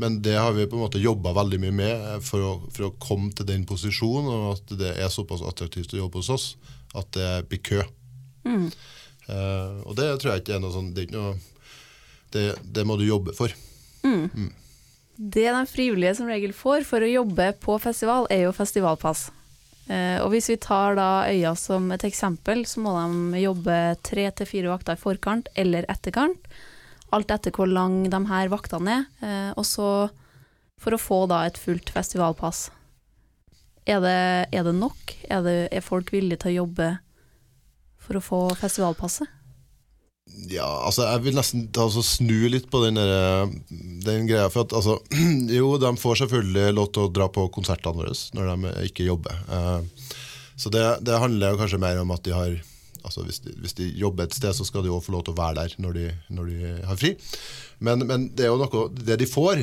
Men 0.00 0.20
det 0.24 0.36
har 0.36 0.52
vi 0.56 0.66
på 0.68 0.76
en 0.78 0.84
måte 0.84 1.02
jobba 1.02 1.32
veldig 1.36 1.60
mye 1.62 1.76
med 1.76 1.94
eh, 1.94 2.18
for 2.24 2.46
å, 2.46 2.52
for 2.74 2.88
å 2.88 2.94
komme 3.02 3.32
til 3.36 3.48
den 3.48 3.66
posisjonen, 3.68 4.30
og 4.30 4.58
at 4.58 4.76
det 4.80 4.94
er 4.98 5.12
såpass 5.12 5.44
attraktivt 5.46 5.94
å 5.96 6.04
jobbe 6.04 6.22
hos 6.22 6.32
oss 6.34 6.46
at 6.98 7.10
det 7.14 7.30
blir 7.50 7.62
kø. 7.64 7.84
Eh, 9.30 9.74
og 9.86 9.96
det 9.98 10.10
tror 10.20 10.34
jeg 10.34 10.44
ikke 10.44 10.56
er 10.56 10.62
noe 10.62 10.74
sånn 10.74 10.94
Det, 10.96 11.04
noe, 11.12 11.36
det, 12.34 12.46
det 12.64 12.86
må 12.88 12.96
du 12.98 13.04
jobbe 13.06 13.34
for. 13.36 13.52
Det 15.20 15.44
de 15.52 15.64
frivillige 15.68 16.16
som 16.16 16.30
regel 16.30 16.54
får 16.56 16.86
for 16.88 17.04
å 17.04 17.10
jobbe 17.10 17.50
på 17.60 17.76
festival, 17.82 18.26
er 18.32 18.46
jo 18.46 18.56
festivalpass. 18.56 19.28
Eh, 19.90 20.18
og 20.22 20.30
hvis 20.30 20.46
vi 20.52 20.58
tar 20.62 20.94
da 20.98 21.26
Øya 21.26 21.56
som 21.58 21.88
et 21.90 22.04
eksempel, 22.06 22.62
så 22.68 22.82
må 22.82 22.94
de 22.94 23.42
jobbe 23.42 23.78
tre 24.06 24.28
til 24.38 24.46
fire 24.46 24.70
vakter 24.70 24.98
i 24.98 25.00
forkant 25.00 25.50
eller 25.58 25.88
etterkant. 25.90 26.50
Alt 27.10 27.32
etter 27.34 27.54
hvor 27.54 27.66
lang 27.66 28.04
de 28.06 28.20
her 28.30 28.52
vaktene 28.52 29.00
er. 29.00 29.08
Eh, 29.26 29.50
og 29.58 29.66
så 29.66 29.90
for 30.80 30.96
å 30.96 31.00
få 31.00 31.24
da 31.30 31.42
et 31.48 31.58
fullt 31.60 31.90
festivalpass. 31.92 32.68
Er 33.90 34.00
det, 34.04 34.20
er 34.54 34.64
det 34.64 34.76
nok? 34.76 35.16
Er, 35.26 35.42
det, 35.44 35.56
er 35.74 35.84
folk 35.84 36.12
villige 36.14 36.44
til 36.44 36.52
å 36.52 36.58
jobbe 36.62 36.90
for 38.00 38.16
å 38.16 38.24
få 38.24 38.40
festivalpasset? 38.60 39.39
Ja, 40.50 40.66
altså 40.86 41.04
jeg 41.06 41.22
vil 41.24 41.36
nesten 41.36 41.68
altså, 41.78 42.02
snu 42.04 42.48
litt 42.50 42.66
på 42.72 42.80
den, 42.84 42.98
der, 42.98 43.50
den 44.06 44.26
greia. 44.28 44.48
For 44.52 44.66
at, 44.66 44.74
altså, 44.76 44.98
jo, 45.58 45.74
de 45.80 45.92
får 46.00 46.24
selvfølgelig 46.24 46.74
lov 46.78 46.90
til 46.94 47.06
å 47.06 47.12
dra 47.12 47.28
på 47.32 47.46
konsertene 47.54 48.02
våre 48.02 48.16
når 48.36 48.50
de 48.50 48.88
ikke 48.90 49.06
jobber. 49.06 49.38
Eh, 49.50 50.10
så 50.60 50.72
det, 50.72 50.84
det 51.06 51.20
handler 51.22 51.54
jo 51.54 51.60
kanskje 51.62 51.80
mer 51.82 52.02
om 52.02 52.12
at 52.14 52.24
de 52.26 52.34
har 52.36 52.58
altså 53.00 53.22
hvis, 53.24 53.40
de, 53.44 53.54
hvis 53.62 53.76
de 53.78 53.86
jobber 53.96 54.26
et 54.26 54.34
sted, 54.36 54.52
så 54.52 54.66
skal 54.66 54.84
de 54.84 54.90
også 54.92 55.08
få 55.08 55.14
lov 55.16 55.22
til 55.24 55.34
å 55.34 55.40
være 55.40 55.62
der 55.62 55.76
når 55.80 55.96
de, 55.96 56.06
når 56.36 56.50
de 56.50 56.72
har 56.88 56.98
fri. 57.00 57.14
Men, 57.80 58.04
men 58.08 58.28
det 58.36 58.44
er 58.46 58.52
jo 58.52 58.60
noe 58.60 58.88
Det 58.92 59.16
de 59.22 59.28
får 59.28 59.62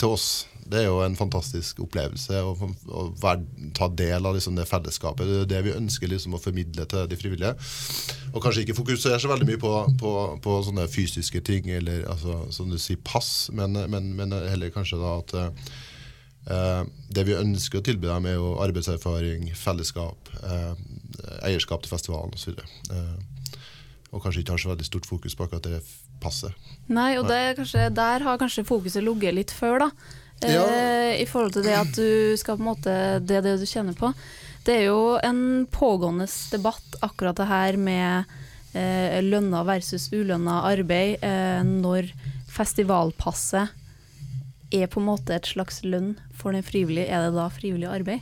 til 0.00 0.14
oss, 0.14 0.28
det 0.70 0.80
er 0.80 0.86
jo 0.86 1.00
en 1.02 1.16
fantastisk 1.18 1.80
opplevelse 1.82 2.40
å, 2.46 2.52
å 2.54 3.04
være, 3.20 3.70
ta 3.76 3.88
del 3.98 4.26
av 4.26 4.36
liksom 4.36 4.58
det 4.58 4.68
fellesskapet. 4.70 5.26
Det 5.26 5.40
er 5.42 5.50
det 5.50 5.62
vi 5.66 5.74
ønsker 5.74 6.10
liksom 6.10 6.36
å 6.36 6.42
formidle 6.42 6.86
til 6.90 7.08
de 7.10 7.18
frivillige. 7.18 7.54
Og 8.30 8.42
kanskje 8.44 8.64
ikke 8.64 8.78
fokusere 8.78 9.18
så 9.20 9.30
veldig 9.32 9.48
mye 9.48 9.60
på, 9.60 9.72
på, 10.00 10.12
på 10.44 10.58
sånne 10.66 10.86
fysiske 10.90 11.42
ting, 11.46 11.70
eller 11.74 12.06
altså, 12.12 12.44
som 12.54 12.70
du 12.70 12.78
sier, 12.78 13.00
pass, 13.04 13.48
men, 13.56 13.78
men, 13.90 14.12
men 14.18 14.36
heller 14.36 14.72
kanskje 14.74 15.00
da 15.00 15.16
at 15.18 15.34
eh, 15.40 16.84
det 17.10 17.26
vi 17.26 17.38
ønsker 17.38 17.80
å 17.80 17.86
tilby 17.90 18.10
dem, 18.10 18.30
er 18.30 18.38
jo 18.38 18.54
arbeidserfaring, 18.62 19.50
fellesskap, 19.58 20.30
eh, 20.44 20.72
eierskap 21.50 21.82
til 21.82 21.94
festivalen 21.96 22.36
osv. 22.38 22.62
Eh, 22.94 23.58
og 24.10 24.22
kanskje 24.22 24.44
ikke 24.44 24.54
har 24.54 24.62
så 24.62 24.72
veldig 24.72 24.86
stort 24.86 25.06
fokus 25.06 25.36
på 25.38 25.46
akkurat 25.46 25.66
det 25.66 25.82
passet. 26.22 26.54
Nei, 26.90 27.14
og 27.18 27.28
det 27.30 27.56
kanskje, 27.58 27.86
der 27.94 28.26
har 28.26 28.40
kanskje 28.40 28.66
fokuset 28.68 29.04
ligget 29.06 29.36
litt 29.36 29.54
før, 29.54 29.86
da. 29.86 30.18
Eh, 30.44 30.54
Ja. 30.54 30.66
I 31.20 31.26
forhold 31.28 31.52
til 31.52 31.66
det 31.66 31.74
at 31.76 31.92
du 31.96 32.36
skal 32.40 32.56
på 32.56 32.62
en 32.62 32.70
måte 32.70 32.92
Det 33.20 33.36
er 33.36 33.42
det 33.44 33.58
du 33.60 33.66
kjenner 33.66 33.96
på. 33.98 34.12
Det 34.64 34.76
er 34.76 34.86
jo 34.88 35.18
en 35.24 35.66
pågående 35.72 36.26
debatt, 36.52 36.96
akkurat 37.00 37.36
det 37.36 37.48
her 37.48 37.76
med 37.76 38.24
eh, 38.76 39.20
lønna 39.24 39.64
versus 39.64 40.10
ulønna 40.12 40.62
arbeid, 40.68 41.22
eh, 41.24 41.62
når 41.64 42.10
festivalpasset 42.50 43.72
er 44.70 44.86
på 44.86 45.00
en 45.00 45.08
måte 45.08 45.34
et 45.34 45.48
slags 45.48 45.80
lønn 45.82 46.12
for 46.36 46.52
den 46.52 46.62
frivillige. 46.62 47.08
Er 47.08 47.26
det 47.26 47.38
da 47.38 47.48
frivillig 47.52 47.88
arbeid? 47.88 48.20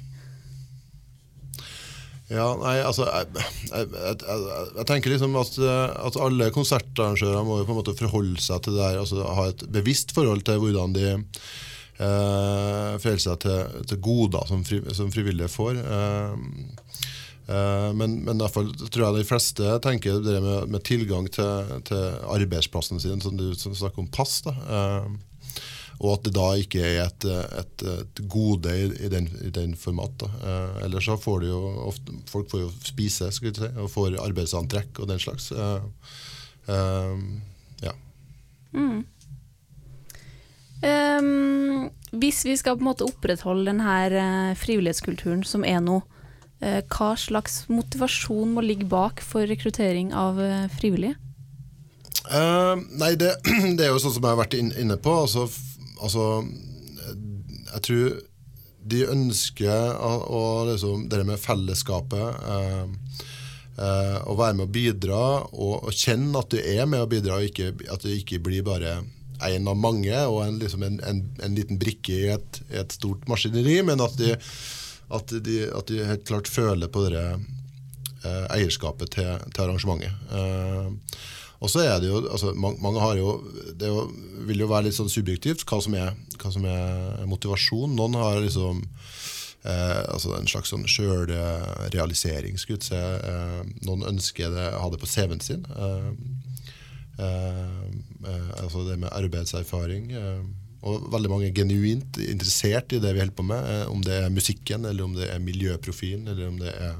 Ja, 2.29 2.51
nei, 2.61 2.75
altså 2.85 3.07
Jeg, 3.09 3.29
jeg, 3.71 3.87
jeg, 3.89 4.19
jeg, 4.77 4.85
tenker 4.89 5.15
liksom 5.15 5.37
at, 5.41 5.55
eh, 5.65 5.95
at 6.07 6.19
alle 6.21 6.51
konsertarrangører 6.53 7.47
må 7.47 7.61
jo 7.61 7.69
på 7.69 7.73
en 7.75 7.81
måte 7.81 7.97
forholde 7.99 8.41
seg 8.45 8.63
til 8.65 8.77
det 8.77 8.85
her. 8.85 9.01
altså 9.01 9.25
ha 9.25 9.49
et 9.49 9.65
bevisst 9.73 10.13
forhold 10.17 10.45
til 10.45 10.61
hvordan 10.61 10.97
de 10.97 11.15
eh, 11.99 12.99
forholder 12.99 13.25
seg 13.27 13.41
til, 13.45 13.87
til 13.93 14.03
goder 14.05 14.51
som, 14.51 14.65
fri, 14.67 14.83
som 14.97 15.13
frivillige 15.15 15.53
får. 15.53 15.83
Eh, 15.83 16.77
Eh, 17.49 17.93
men, 17.97 18.19
men 18.27 18.43
fall 18.53 18.69
tror 18.77 19.07
jeg 19.07 19.23
de 19.23 19.29
fleste 19.29 19.77
tenker 19.85 20.21
det 20.21 20.37
med, 20.45 20.69
med 20.69 20.85
tilgang 20.85 21.31
til, 21.33 21.79
til 21.89 22.19
arbeidsplassen 22.29 23.01
sin, 23.01 23.23
som 23.25 23.39
du 23.41 23.55
snakker 23.57 24.03
om 24.03 24.11
pass. 24.13 24.43
da, 24.45 24.53
eh, 24.53 25.09
og 25.99 26.13
at 26.13 26.29
det 26.29 26.35
da 26.37 26.49
ikke 26.61 26.83
er 26.85 27.01
et, 27.09 27.25
et, 27.27 27.85
et 27.91 28.21
gode 28.31 28.71
i, 28.71 28.85
i, 29.07 29.09
den, 29.11 29.27
i 29.43 29.51
den 29.51 29.73
format. 29.75 30.29
Eh, 30.29 30.77
ellers 30.87 31.09
så 31.09 31.17
får 31.19 31.41
du 31.43 31.49
jo 31.49 31.63
ofte, 31.89 32.21
folk 32.31 32.53
får 32.53 32.67
jo 32.67 32.73
spise 32.87 33.33
si, 33.35 33.51
og 33.51 33.91
får 33.91 34.21
arbeidsantrekk 34.23 35.01
og 35.03 35.11
den 35.11 35.23
slags. 35.23 35.51
Eh, 35.51 36.13
eh, 36.71 37.25
ja. 37.89 37.97
Ehm, 40.87 41.89
hvis 42.15 42.45
vi 42.47 42.55
skal 42.59 42.77
på 42.79 42.85
en 42.85 42.91
måte 42.91 43.07
opprettholde 43.09 43.67
den 43.71 43.83
her 43.83 44.15
eh, 44.15 44.53
frivillighetskulturen 44.59 45.43
som 45.47 45.67
er 45.67 45.81
nå, 45.85 46.01
eh, 46.63 46.81
hva 46.87 47.15
slags 47.19 47.65
motivasjon 47.73 48.55
må 48.55 48.65
ligge 48.65 48.87
bak 48.91 49.23
for 49.25 49.49
rekruttering 49.51 50.15
av 50.15 50.41
eh, 50.43 50.69
frivillige? 50.79 51.19
Uh, 52.29 52.77
nei, 53.01 53.15
det, 53.17 53.35
det 53.79 53.87
er 53.87 53.93
jo 53.93 54.01
sånn 54.03 54.15
som 54.17 54.25
jeg 54.25 54.35
har 54.35 54.43
vært 54.43 54.59
inne 54.59 54.99
på. 55.01 55.15
Altså, 55.25 55.47
altså 56.03 56.43
Jeg 57.73 57.85
tror 57.87 58.19
de 58.89 59.05
ønsker 59.11 59.97
å, 60.01 60.13
å 60.33 60.43
liksom, 60.71 61.09
det 61.13 61.25
med 61.29 61.41
fellesskapet 61.41 62.47
eh, 62.55 62.85
eh, 63.77 64.17
Å 64.25 64.37
være 64.39 64.57
med 64.57 64.65
å 64.65 64.73
bidra 64.73 65.23
og, 65.51 65.75
og 65.89 65.93
kjenne 65.93 66.41
at 66.41 66.55
du 66.55 66.59
er 66.63 66.89
med 66.89 67.05
å 67.05 67.11
bidra, 67.11 67.37
og 67.39 67.51
ikke, 67.51 67.75
at 67.91 68.07
det 68.07 68.21
ikke 68.23 68.41
blir 68.45 68.65
bare 68.67 68.99
en 69.47 69.71
av 69.71 69.79
mange 69.79 70.25
og 70.27 70.43
en, 70.45 70.59
liksom 70.61 70.85
en, 70.87 70.99
en, 71.07 71.23
en 71.45 71.57
liten 71.57 71.79
brikke 71.81 72.15
i 72.15 72.29
et, 72.35 72.61
et 72.71 72.95
stort 72.95 73.27
maskineri, 73.31 73.81
men 73.87 74.03
at 74.05 74.17
de, 74.19 74.35
at, 75.15 75.35
de, 75.47 75.59
at 75.71 75.91
de 75.91 76.05
helt 76.11 76.27
klart 76.29 76.51
føler 76.51 76.91
på 76.93 77.07
det 77.09 77.25
eh, 77.25 78.47
eierskapet 78.57 79.15
til, 79.17 79.35
til 79.55 79.67
arrangementet. 79.67 80.15
Eh, 80.35 81.19
og 81.59 81.71
så 81.73 81.83
er 81.83 81.97
det 81.99 82.11
jo, 82.11 82.21
altså, 82.31 82.53
mange, 82.55 82.79
mange 82.83 83.01
har 83.03 83.17
jo 83.19 83.33
Det 83.75 83.89
jo, 83.91 84.05
vil 84.47 84.63
jo 84.63 84.69
være 84.71 84.89
litt 84.89 84.99
sånn 84.99 85.11
subjektivt 85.11 85.65
hva 85.67 85.81
som 85.83 85.97
er, 85.99 86.13
hva 86.39 86.53
som 86.55 86.67
er 86.71 87.25
motivasjon. 87.27 87.97
Noen 87.99 88.15
har 88.19 88.39
liksom 88.45 88.85
eh, 89.67 90.03
altså 90.07 90.37
en 90.37 90.47
slags 90.51 90.71
sånn 90.73 90.87
sjølrealisering. 90.89 92.59
Eh, 92.59 93.59
noen 93.87 94.07
ønsker 94.13 94.55
det, 94.55 94.69
ha 94.79 94.93
det 94.93 95.03
på 95.03 95.11
CV-en 95.11 95.43
sin. 95.43 95.67
Eh, 95.67 96.13
altså 97.19 98.85
det 98.89 98.99
med 99.03 99.13
arbeidserfaring. 99.13 100.11
Eh, 100.13 100.43
og 100.87 101.09
veldig 101.11 101.31
mange 101.33 101.49
er 101.49 101.57
genuint 101.57 102.21
interessert 102.23 102.93
i 102.95 103.01
det 103.03 103.11
vi 103.15 103.23
holder 103.23 103.39
på 103.39 103.47
med. 103.49 103.65
Eh, 103.73 103.91
om 103.91 104.03
det 104.05 104.21
er 104.21 104.35
musikken, 104.35 104.87
eller 104.87 105.09
om 105.09 105.17
det 105.17 105.31
er 105.33 105.43
miljøprofilen, 105.43 106.29
eller 106.29 106.53
om 106.53 106.61
det 106.61 106.75
er 106.75 106.95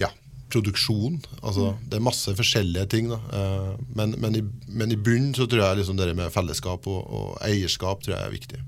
ja, 0.00 0.10
produksjon. 0.50 1.20
Altså, 1.42 1.76
Det 1.88 1.98
er 1.98 2.08
masse 2.08 2.34
forskjellige 2.34 2.88
ting. 2.90 3.12
Da. 3.12 3.20
Eh, 3.38 3.70
men, 3.94 4.16
men, 4.18 4.36
i, 4.36 4.42
men 4.68 4.92
i 4.92 4.98
bunnen 4.98 5.34
så 5.34 5.46
tror 5.46 5.66
jeg 5.66 5.82
liksom 5.82 6.00
det 6.00 6.10
med 6.16 6.34
fellesskap 6.34 6.86
og, 6.90 7.00
og 7.06 7.32
eierskap 7.46 8.02
tror 8.02 8.16
jeg 8.16 8.26
er 8.26 8.36
viktig. 8.36 8.62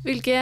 Hvilke 0.00 0.36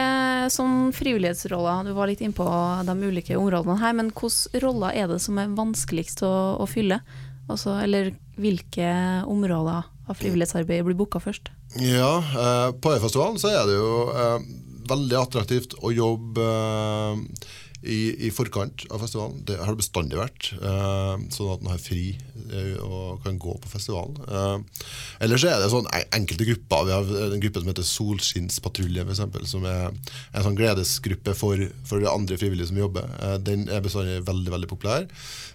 sånn 0.53 0.93
frivillighetsroller, 0.95 1.89
du 1.89 1.91
var 1.97 2.07
litt 2.07 2.21
innpå 2.23 2.45
de 2.87 2.93
ulike 2.95 3.35
områdene 3.35 3.75
her, 3.81 3.97
men 3.97 4.13
hvilke 4.13 4.61
roller 4.63 4.95
er 4.95 5.09
det 5.11 5.17
som 5.19 5.39
er 5.41 5.51
vanskeligst 5.57 6.23
å, 6.23 6.31
å 6.63 6.69
fylle? 6.69 7.01
Altså, 7.49 7.75
eller 7.81 8.11
hvilke 8.39 8.89
områder 9.27 9.87
av 10.09 10.17
frivillighetsarbeidet 10.17 10.85
blir 10.87 10.97
booka 10.97 11.21
først? 11.21 11.49
Ja, 11.81 12.17
eh, 12.17 12.69
på 12.81 12.93
Øyafestivalen 12.93 13.39
så 13.41 13.51
er 13.53 13.65
det 13.69 13.77
jo 13.77 13.93
eh, 14.13 14.45
veldig 14.89 15.17
attraktivt 15.19 15.75
å 15.85 15.91
jobbe 15.93 16.45
eh, 16.45 17.49
i, 17.81 18.27
i 18.27 18.29
forkant 18.35 18.83
av 18.91 18.99
festivalen. 18.99 19.39
Det 19.47 19.55
har 19.59 19.71
det 19.71 19.79
bestandig 19.79 20.17
vært. 20.19 20.49
Eh, 20.59 21.21
sånn 21.31 21.51
at 21.53 21.61
en 21.63 21.71
har 21.71 21.79
fri 21.79 22.03
eh, 22.51 22.75
og 22.83 23.21
kan 23.23 23.39
gå 23.39 23.55
på 23.63 23.71
festivalen. 23.71 24.17
Eh, 24.27 24.81
ellers 25.25 25.45
er 25.47 25.61
det 25.61 25.69
sånn 25.71 25.87
enkelte 25.95 26.47
grupper. 26.49 26.89
Vi 26.89 26.95
har 26.97 27.29
en 27.29 27.45
gruppe 27.45 27.63
som 27.63 27.71
heter 27.71 27.87
Solskinnspatrulje, 27.87 29.05
eksempel, 29.07 29.47
som 29.47 29.67
er 29.69 29.87
en 29.93 30.45
sånn 30.45 30.59
gledesgruppe 30.59 31.35
for, 31.39 31.63
for 31.87 32.03
de 32.03 32.11
andre 32.11 32.39
frivillige 32.41 32.71
som 32.71 32.81
jobber. 32.81 33.07
Den 33.47 33.69
er 33.71 33.85
bestandig 33.85 34.19
veldig 34.27 34.55
veldig 34.57 34.71
populær. 34.71 35.07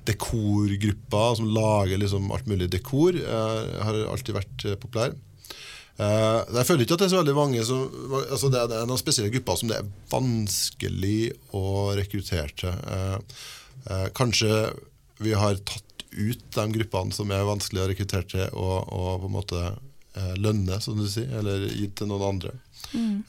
Dekorgrupper 0.09 1.39
som 1.41 1.53
lager 1.53 2.01
liksom 2.01 2.33
alt 2.35 2.49
mulig 2.49 2.71
dekor, 2.73 3.21
har 3.21 4.05
alltid 4.09 4.37
vært 4.37 4.69
populær. 4.81 5.13
Eh, 5.95 6.41
jeg 6.57 6.67
føler 6.67 6.83
ikke 6.83 6.97
at 6.97 7.05
det 7.05 7.07
er 7.07 7.13
så 7.13 7.21
veldig 7.21 7.37
mange 7.37 7.65
som 7.67 8.15
altså 8.19 8.51
det, 8.51 8.63
er, 8.65 8.87
noen 8.89 8.99
spesielle 8.99 9.31
grupper 9.37 9.59
som 9.61 9.71
det 9.71 9.79
er 9.79 9.91
vanskelig 10.11 11.19
å 11.55 11.65
rekruttere 11.99 12.51
til. 12.59 12.75
Eh, 12.97 13.43
eh, 13.91 14.07
kanskje 14.17 14.51
vi 15.23 15.37
har 15.39 15.61
tatt 15.63 16.07
ut 16.15 16.45
de 16.57 16.67
gruppene 16.79 17.15
som 17.15 17.31
er 17.35 17.47
vanskelig 17.47 17.85
å 17.85 17.89
rekruttere 17.91 18.27
til, 18.31 18.47
og, 18.59 18.91
og 18.91 19.23
på 19.23 19.31
en 19.31 19.37
måte 19.37 19.63
lønne, 20.39 20.81
som 20.81 20.99
du 21.01 21.07
sier, 21.11 21.31
eller 21.41 21.65
gitt 21.75 21.97
til 22.01 22.11
noen 22.11 22.23
andre. 22.35 22.53
Mm. 22.95 23.25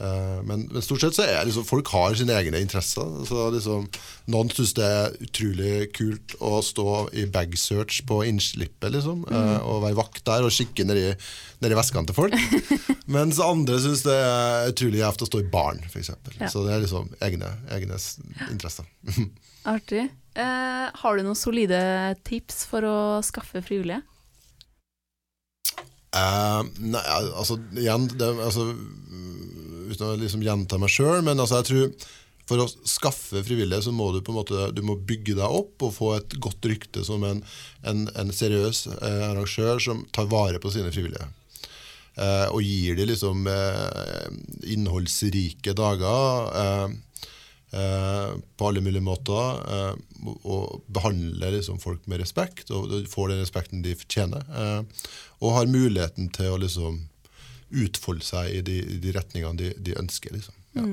men, 0.46 0.66
men 0.70 0.84
stort 0.84 1.02
sett 1.02 1.16
så 1.16 1.24
er 1.26 1.46
liksom, 1.48 1.64
folk 1.66 1.88
har 1.90 2.14
sine 2.20 2.36
egne 2.38 2.60
interesser. 2.62 3.08
Så 3.26 3.46
liksom, 3.56 3.88
noen 4.30 4.52
syns 4.54 4.74
det 4.78 4.86
er 4.86 5.16
utrolig 5.26 5.72
kult 5.96 6.36
å 6.44 6.60
stå 6.62 6.86
i 7.18 7.24
bagsearch 7.34 8.02
på 8.10 8.20
innslippet, 8.30 8.92
liksom, 8.94 9.24
Mm. 9.26 9.56
og 9.66 9.82
være 9.88 9.98
vakt 9.98 10.22
der 10.28 10.46
og 10.46 10.54
kikke 10.54 10.86
nedi, 10.86 11.08
nedi 11.64 11.78
veskene 11.80 12.06
til 12.12 12.18
folk. 12.20 12.36
Mens 13.16 13.40
andre 13.42 13.80
syns 13.82 14.04
det 14.06 14.14
er 14.20 14.70
utrolig 14.74 15.02
gjevt 15.02 15.24
å 15.26 15.30
stå 15.32 15.42
i 15.42 15.50
baren, 15.56 15.82
f.eks. 15.90 16.12
Ja. 16.38 16.52
Så 16.52 16.66
det 16.68 16.76
er 16.76 16.84
liksom 16.86 17.10
egne, 17.26 17.50
egne 17.74 17.98
interesser. 18.52 18.86
Artig. 19.66 20.04
Eh, 20.36 20.88
har 21.02 21.16
du 21.18 21.24
noen 21.26 21.38
solide 21.40 21.80
tips 22.28 22.66
for 22.70 22.86
å 22.86 22.98
skaffe 23.26 23.64
frivillige? 23.66 24.04
Eh, 26.16 26.62
nei, 26.80 27.06
altså, 27.36 27.58
igjen, 27.76 28.06
det, 28.16 28.30
altså 28.40 28.70
Uten 29.86 30.06
å 30.08 30.14
liksom 30.18 30.44
gjenta 30.46 30.80
meg 30.82 30.90
sjøl, 30.90 31.20
men 31.26 31.42
altså, 31.42 31.60
jeg 31.60 31.68
tror 31.70 32.14
for 32.46 32.62
å 32.62 32.68
skaffe 32.86 33.42
frivillige, 33.46 33.88
så 33.88 33.94
må 33.94 34.12
du 34.14 34.20
på 34.22 34.34
en 34.34 34.40
måte 34.40 34.68
Du 34.76 34.84
må 34.86 34.98
bygge 35.02 35.38
deg 35.40 35.46
opp 35.62 35.82
og 35.86 35.96
få 35.96 36.12
et 36.20 36.38
godt 36.42 36.68
rykte 36.70 37.02
som 37.06 37.24
en, 37.26 37.42
en, 37.90 38.06
en 38.14 38.34
seriøs 38.34 38.86
eh, 39.00 39.24
arrangør 39.32 39.82
som 39.82 40.06
tar 40.14 40.30
vare 40.30 40.62
på 40.62 40.72
sine 40.74 40.94
frivillige. 40.94 41.26
Eh, 42.16 42.48
og 42.54 42.62
gir 42.64 43.00
dem 43.00 43.10
liksom 43.10 43.50
eh, 43.50 44.28
innholdsrike 44.76 45.74
dager 45.76 46.54
eh, 46.62 46.86
eh, 47.82 48.38
på 48.38 48.70
alle 48.70 48.86
mulige 48.86 49.06
måter. 49.06 49.98
Og 50.46 50.86
behandler 50.90 51.58
liksom 51.58 51.82
folk 51.82 52.06
med 52.10 52.22
respekt, 52.22 52.70
og 52.74 52.94
får 53.10 53.34
den 53.34 53.42
respekten 53.42 53.84
de 53.86 53.98
fortjener. 53.98 54.86
Eh, 55.46 55.50
og 55.50 55.58
har 55.60 55.72
muligheten 55.72 56.30
til 56.34 56.54
å 56.54 56.62
liksom 56.62 57.04
utfolde 57.76 58.24
seg 58.26 58.54
i 58.54 58.62
de, 58.66 58.80
de 59.02 59.12
retningene 59.16 59.58
de, 59.60 59.74
de 59.78 59.96
ønsker. 60.00 60.34
Liksom. 60.34 60.56
Ja. 60.78 60.86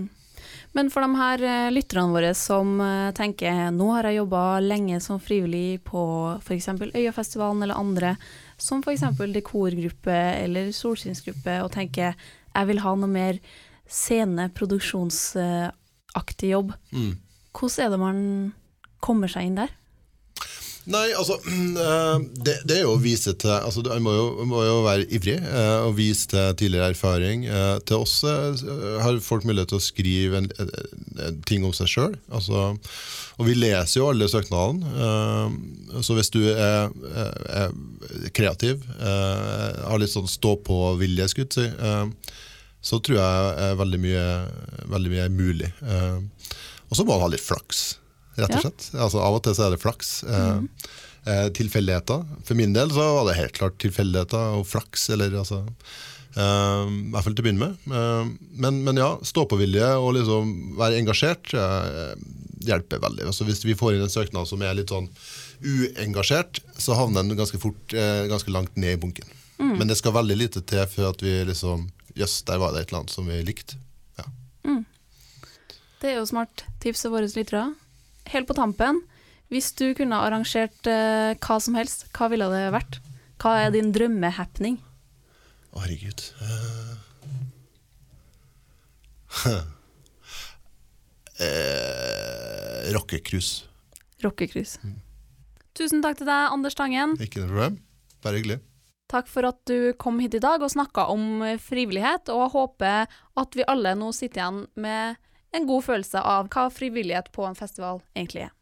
Men 0.73 0.89
for 0.91 1.05
de 1.05 1.17
her 1.19 1.43
eh, 1.47 1.71
lytterne 1.73 2.13
våre 2.15 2.33
som 2.37 2.81
eh, 2.81 3.11
tenker 3.17 3.71
nå 3.75 3.91
har 3.93 4.09
jeg 4.09 4.23
jobba 4.23 4.61
lenge 4.65 5.01
som 5.05 5.21
frivillig 5.23 5.83
på 5.89 6.05
f.eks. 6.41 6.69
Øyafestivalen 6.95 7.63
eller 7.67 7.79
andre, 7.79 8.17
som 8.57 8.83
f.eks. 8.83 9.05
dekorgruppe 9.35 10.17
eller 10.43 10.73
solskinnsgruppe, 10.77 11.61
og 11.65 11.73
tenker 11.75 12.17
jeg 12.53 12.69
vil 12.69 12.83
ha 12.85 12.95
noe 12.97 13.11
mer 13.11 13.39
scene, 13.89 14.49
produksjonsaktig 14.57 16.53
jobb. 16.53 16.73
Mm. 16.93 17.15
Hvordan 17.53 17.85
er 17.85 17.93
det 17.93 18.01
man 18.01 18.19
kommer 19.05 19.29
seg 19.29 19.49
inn 19.49 19.61
der? 19.61 19.73
Nei, 20.91 21.13
altså 21.15 21.37
eh, 21.87 22.25
det, 22.43 22.57
det 22.67 22.79
er 22.79 22.83
jo 22.83 22.97
å 22.97 23.03
vise 23.03 23.35
til 23.39 23.53
altså, 23.55 23.85
Man 23.87 24.03
må 24.03 24.47
må 24.51 24.65
jo 24.67 24.81
være 24.83 25.07
ivrig 25.15 25.37
eh, 25.39 25.79
og 25.87 25.95
vise 25.99 26.27
til 26.33 26.57
tidligere 26.59 26.91
erfaring. 26.95 27.45
Eh, 27.47 27.77
Til 27.87 28.03
oss 28.03 28.17
har 28.25 29.21
folk 29.23 29.47
mulighet 29.47 29.71
til 29.71 29.79
å 29.79 29.85
skrive 29.85 30.41
en, 30.43 30.51
en, 30.59 31.39
ting 31.47 31.67
om 31.67 31.75
seg 31.77 31.91
sjøl. 31.91 32.17
Altså, 32.35 32.73
og 33.39 33.47
vi 33.49 33.57
leser 33.59 34.01
jo 34.01 34.11
alle 34.11 34.29
søknadene. 34.31 36.03
Så 36.05 36.17
hvis 36.17 36.31
du 36.35 36.41
er, 36.51 36.91
er, 37.49 37.73
kreativ, 38.37 38.85
har 39.01 40.01
litt 40.01 40.13
sånn 40.13 40.29
stå-på-vilje, 40.31 41.29
skulle 41.33 41.49
jeg 41.49 41.73
si, 41.73 42.37
så 42.83 42.99
tror 43.03 43.19
jeg 43.19 43.81
veldig 43.81 44.03
mye, 44.03 44.27
veldig 44.93 45.15
mye 45.15 45.27
er 45.27 45.35
mulig. 45.35 45.73
Og 45.83 46.95
så 46.99 47.05
må 47.05 47.15
man 47.15 47.25
ha 47.25 47.33
litt 47.33 47.45
flaks 47.45 47.85
rett 48.37 48.51
og 48.51 48.57
Ja. 48.57 48.61
slett. 48.67 48.91
Altså, 48.95 49.21
av 49.21 49.35
og 49.35 49.43
til 49.45 49.55
så 49.55 49.67
er 49.67 49.75
det 49.77 49.83
flaks. 49.83 50.23
Mm. 50.25 50.69
eh, 51.27 51.49
tilfeldigheter. 51.55 52.25
For 52.45 52.59
min 52.59 52.73
del 52.75 52.91
så 52.91 53.05
var 53.15 53.29
det 53.29 53.39
helt 53.39 53.53
klart 53.55 53.79
tilfeldigheter 53.79 54.57
og 54.59 54.67
flaks. 54.67 55.09
Eller, 55.15 55.31
altså, 55.39 55.61
eh, 56.35 56.87
I 56.89 57.11
hvert 57.13 57.25
fall 57.25 57.37
til 57.37 57.45
å 57.45 57.47
begynne 57.47 57.69
med. 57.69 57.77
Uh, 57.87 58.33
men, 58.59 58.83
men 58.83 58.97
ja, 58.97 59.13
stå-på-vilje 59.23 59.93
og 60.01 60.15
liksom 60.17 60.77
være 60.81 60.99
engasjert 60.99 61.53
uh, 61.55 62.15
hjelper 62.67 62.99
veldig. 63.05 63.27
Altså, 63.31 63.47
hvis 63.47 63.63
vi 63.65 63.77
får 63.79 63.95
inn 63.95 64.03
en 64.03 64.11
søknad 64.11 64.49
som 64.51 64.63
er 64.63 64.75
litt 64.75 64.91
sånn 64.91 65.07
uengasjert, 65.63 66.59
så 66.75 66.97
havner 66.99 67.23
den 67.23 67.39
ganske 67.39 67.59
fort 67.63 67.95
ganske 67.95 68.51
langt 68.51 68.75
ned 68.77 68.97
i 68.97 68.99
bunken. 68.99 69.29
Men 69.63 69.87
det 69.87 69.95
skal 70.01 70.17
veldig 70.17 70.35
lite 70.41 70.63
til 70.67 70.83
for 70.91 71.13
at 71.13 71.23
vi 71.23 71.37
liksom 71.47 71.85
Jøss, 72.19 72.43
der 72.43 72.59
var 72.59 72.73
det 72.75 72.81
et 72.83 72.89
eller 72.91 73.05
annet 73.05 73.15
som 73.15 73.29
vi 73.31 73.39
likte. 73.47 73.79
Ja. 74.19 74.25
Det 76.03 76.11
er 76.11 76.19
jo 76.19 76.27
smart 76.27 76.65
tips 76.83 77.05
til 77.05 77.13
våre 77.15 77.31
lyttere. 77.31 77.69
Helt 78.33 78.49
på 78.49 78.57
tampen, 78.57 79.03
Hvis 79.53 79.75
du 79.77 79.93
kunne 79.93 80.17
arrangert 80.17 80.87
eh, 80.89 81.37
hva 81.37 81.59
som 81.61 81.75
helst, 81.77 82.07
hva 82.17 82.31
ville 82.33 82.47
det 82.49 82.71
vært? 82.73 83.03
Hva 83.43 83.67
er 83.67 83.75
din 83.75 83.91
drømmehappening? 83.93 84.79
Å, 85.77 85.83
herregud. 85.83 86.23
uh... 86.41 86.95
uh... 89.45 89.61
Rockecruise. 92.97 93.69
Rockecruise. 94.25 94.81
Tusen 95.77 96.01
takk 96.05 96.17
til 96.23 96.31
deg, 96.31 96.49
Anders 96.55 96.77
Tangen. 96.79 97.19
Ikke 97.21 97.43
noe 97.43 97.51
problem. 97.51 97.77
Bare 98.25 98.41
hyggelig. 98.41 98.59
Takk 99.13 99.29
for 99.29 99.45
at 99.51 99.61
du 99.69 99.93
kom 100.01 100.17
hit 100.25 100.39
i 100.39 100.41
dag 100.41 100.65
og 100.65 100.73
snakka 100.73 101.11
om 101.13 101.45
frivillighet, 101.61 102.33
og 102.33 102.47
jeg 102.47 102.55
håper 102.57 103.21
at 103.45 103.61
vi 103.61 103.69
alle 103.69 103.93
nå 104.01 104.09
sitter 104.17 104.41
igjen 104.41 104.65
med 104.81 105.21
en 105.53 105.69
god 105.69 105.85
følelse 105.85 106.21
av 106.21 106.51
hva 106.53 106.69
frivillighet 106.73 107.33
på 107.33 107.47
en 107.47 107.59
festival 107.59 108.03
egentlig 108.17 108.49
er. 108.49 108.59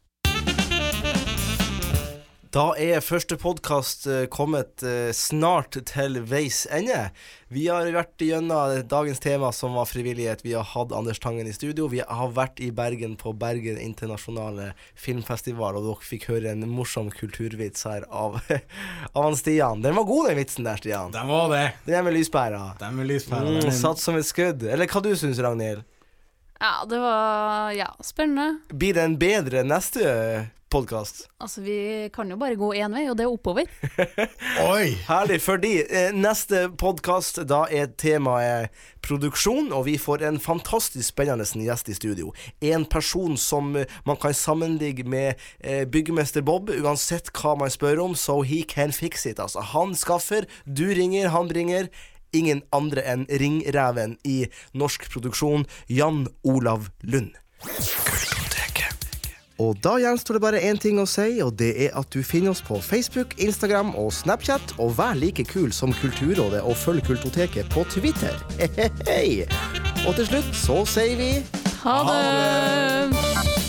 Da 2.51 2.73
er 2.75 2.99
første 2.99 3.37
podkast 3.39 4.09
kommet 4.27 4.83
eh, 4.83 5.13
snart 5.15 5.77
til 5.87 6.17
veis 6.27 6.65
ende. 6.67 7.05
Vi 7.47 7.69
har 7.71 7.87
vært 7.95 8.19
gjennom 8.19 8.81
dagens 8.91 9.23
tema, 9.23 9.53
som 9.55 9.77
var 9.79 9.87
frivillighet. 9.87 10.43
Vi 10.43 10.51
har 10.57 10.67
hatt 10.67 10.91
Anders 10.91 11.21
Tangen 11.23 11.47
i 11.47 11.53
studio. 11.55 11.87
Vi 11.87 12.01
har 12.03 12.33
vært 12.35 12.59
i 12.59 12.67
Bergen 12.75 13.15
på 13.15 13.31
Bergen 13.39 13.79
internasjonale 13.79 14.73
filmfestival, 14.99 15.79
og 15.79 15.87
dere 15.87 16.09
fikk 16.09 16.27
høre 16.33 16.51
en 16.51 16.67
morsom 16.67 17.07
kulturvits 17.15 17.87
her 17.87 18.03
av, 18.11 18.41
av 19.15 19.29
han 19.29 19.39
Stian. 19.39 19.87
Den 19.87 19.95
var 19.95 20.09
god, 20.11 20.33
den 20.33 20.41
vitsen 20.43 20.67
der, 20.67 20.83
Stian. 20.83 21.15
Den 21.15 21.31
var 21.31 21.47
det. 21.55 21.65
Den 21.87 22.01
er 22.01 22.07
med 22.09 22.19
lyspæra. 22.19 22.65
Den 22.83 22.99
med 22.99 23.13
lyspæra. 23.13 23.47
Mm, 23.61 23.71
satt 23.79 24.03
som 24.03 24.19
et 24.19 24.27
skudd. 24.27 24.67
Eller 24.67 24.91
hva 24.91 25.05
du 25.07 25.13
syns, 25.15 25.39
Ragnhild? 25.39 25.87
Ja, 26.61 26.85
det 26.89 26.99
var 26.99 27.71
ja, 27.71 27.95
spennende. 27.99 28.59
Blir 28.69 28.93
det 28.93 29.01
en 29.01 29.15
bedre 29.17 29.63
neste 29.65 30.03
podkast? 30.69 31.23
Altså, 31.41 31.63
vi 31.65 32.09
kan 32.13 32.29
jo 32.29 32.35
bare 32.37 32.53
gå 32.53 32.67
én 32.77 32.93
vei, 32.93 33.07
og 33.09 33.15
det 33.17 33.25
er 33.25 33.31
oppover. 33.33 33.65
Oi! 34.69 34.91
Herlig, 35.07 35.39
fordi 35.41 35.71
eh, 35.81 36.13
neste 36.13 36.67
podkast, 36.77 37.41
da 37.49 37.63
er 37.65 37.89
temaet 37.97 38.69
produksjon, 39.01 39.71
og 39.73 39.87
vi 39.89 39.97
får 39.97 40.27
en 40.29 40.37
fantastisk 40.37 41.15
spennende 41.15 41.65
gjest 41.65 41.89
i 41.89 41.97
studio. 41.97 42.29
En 42.61 42.85
person 42.85 43.33
som 43.41 43.73
eh, 43.81 43.89
man 44.05 44.21
kan 44.21 44.37
sammenligge 44.37 45.07
med 45.09 45.41
eh, 45.65 45.87
byggemester 45.89 46.45
Bob, 46.45 46.69
uansett 46.69 47.33
hva 47.41 47.57
man 47.57 47.73
spør 47.73 48.05
om, 48.05 48.13
so 48.13 48.43
he 48.45 48.61
can 48.61 48.93
fix 48.93 49.25
it. 49.25 49.41
Altså, 49.41 49.65
han 49.73 49.97
skaffer, 49.97 50.45
du 50.69 50.85
ringer, 50.93 51.33
han 51.33 51.49
bringer. 51.49 51.89
Ingen 52.33 52.63
andre 52.71 53.03
enn 53.07 53.27
ringreven 53.27 54.17
i 54.27 54.45
norsk 54.73 55.09
produksjon, 55.11 55.67
Jan 55.87 56.27
Olav 56.43 56.89
Lund. 57.01 57.35
Og 59.61 59.77
da 59.83 59.97
gjenstår 60.01 60.37
det 60.37 60.41
bare 60.41 60.61
én 60.65 60.79
ting 60.81 60.97
å 60.97 61.05
si, 61.09 61.37
og 61.45 61.53
det 61.59 61.69
er 61.85 61.97
at 61.99 62.09
du 62.13 62.23
finner 62.25 62.55
oss 62.55 62.63
på 62.65 62.79
Facebook, 62.81 63.35
Instagram 63.37 63.93
og 63.99 64.09
Snapchat, 64.15 64.73
og 64.81 64.95
vær 64.97 65.13
like 65.19 65.45
kul 65.45 65.69
som 65.75 65.93
Kulturrådet 66.01 66.63
og 66.65 66.77
følg 66.81 67.05
Kultoteket 67.05 67.69
på 67.69 67.85
Twitter. 67.93 68.33
He 68.57 68.67
-he 68.67 68.89
-he. 69.05 69.45
Og 70.07 70.15
til 70.15 70.25
slutt 70.25 70.55
så 70.55 70.85
sier 70.85 71.15
vi 71.17 71.31
Ha 71.83 71.97
det! 72.03 73.60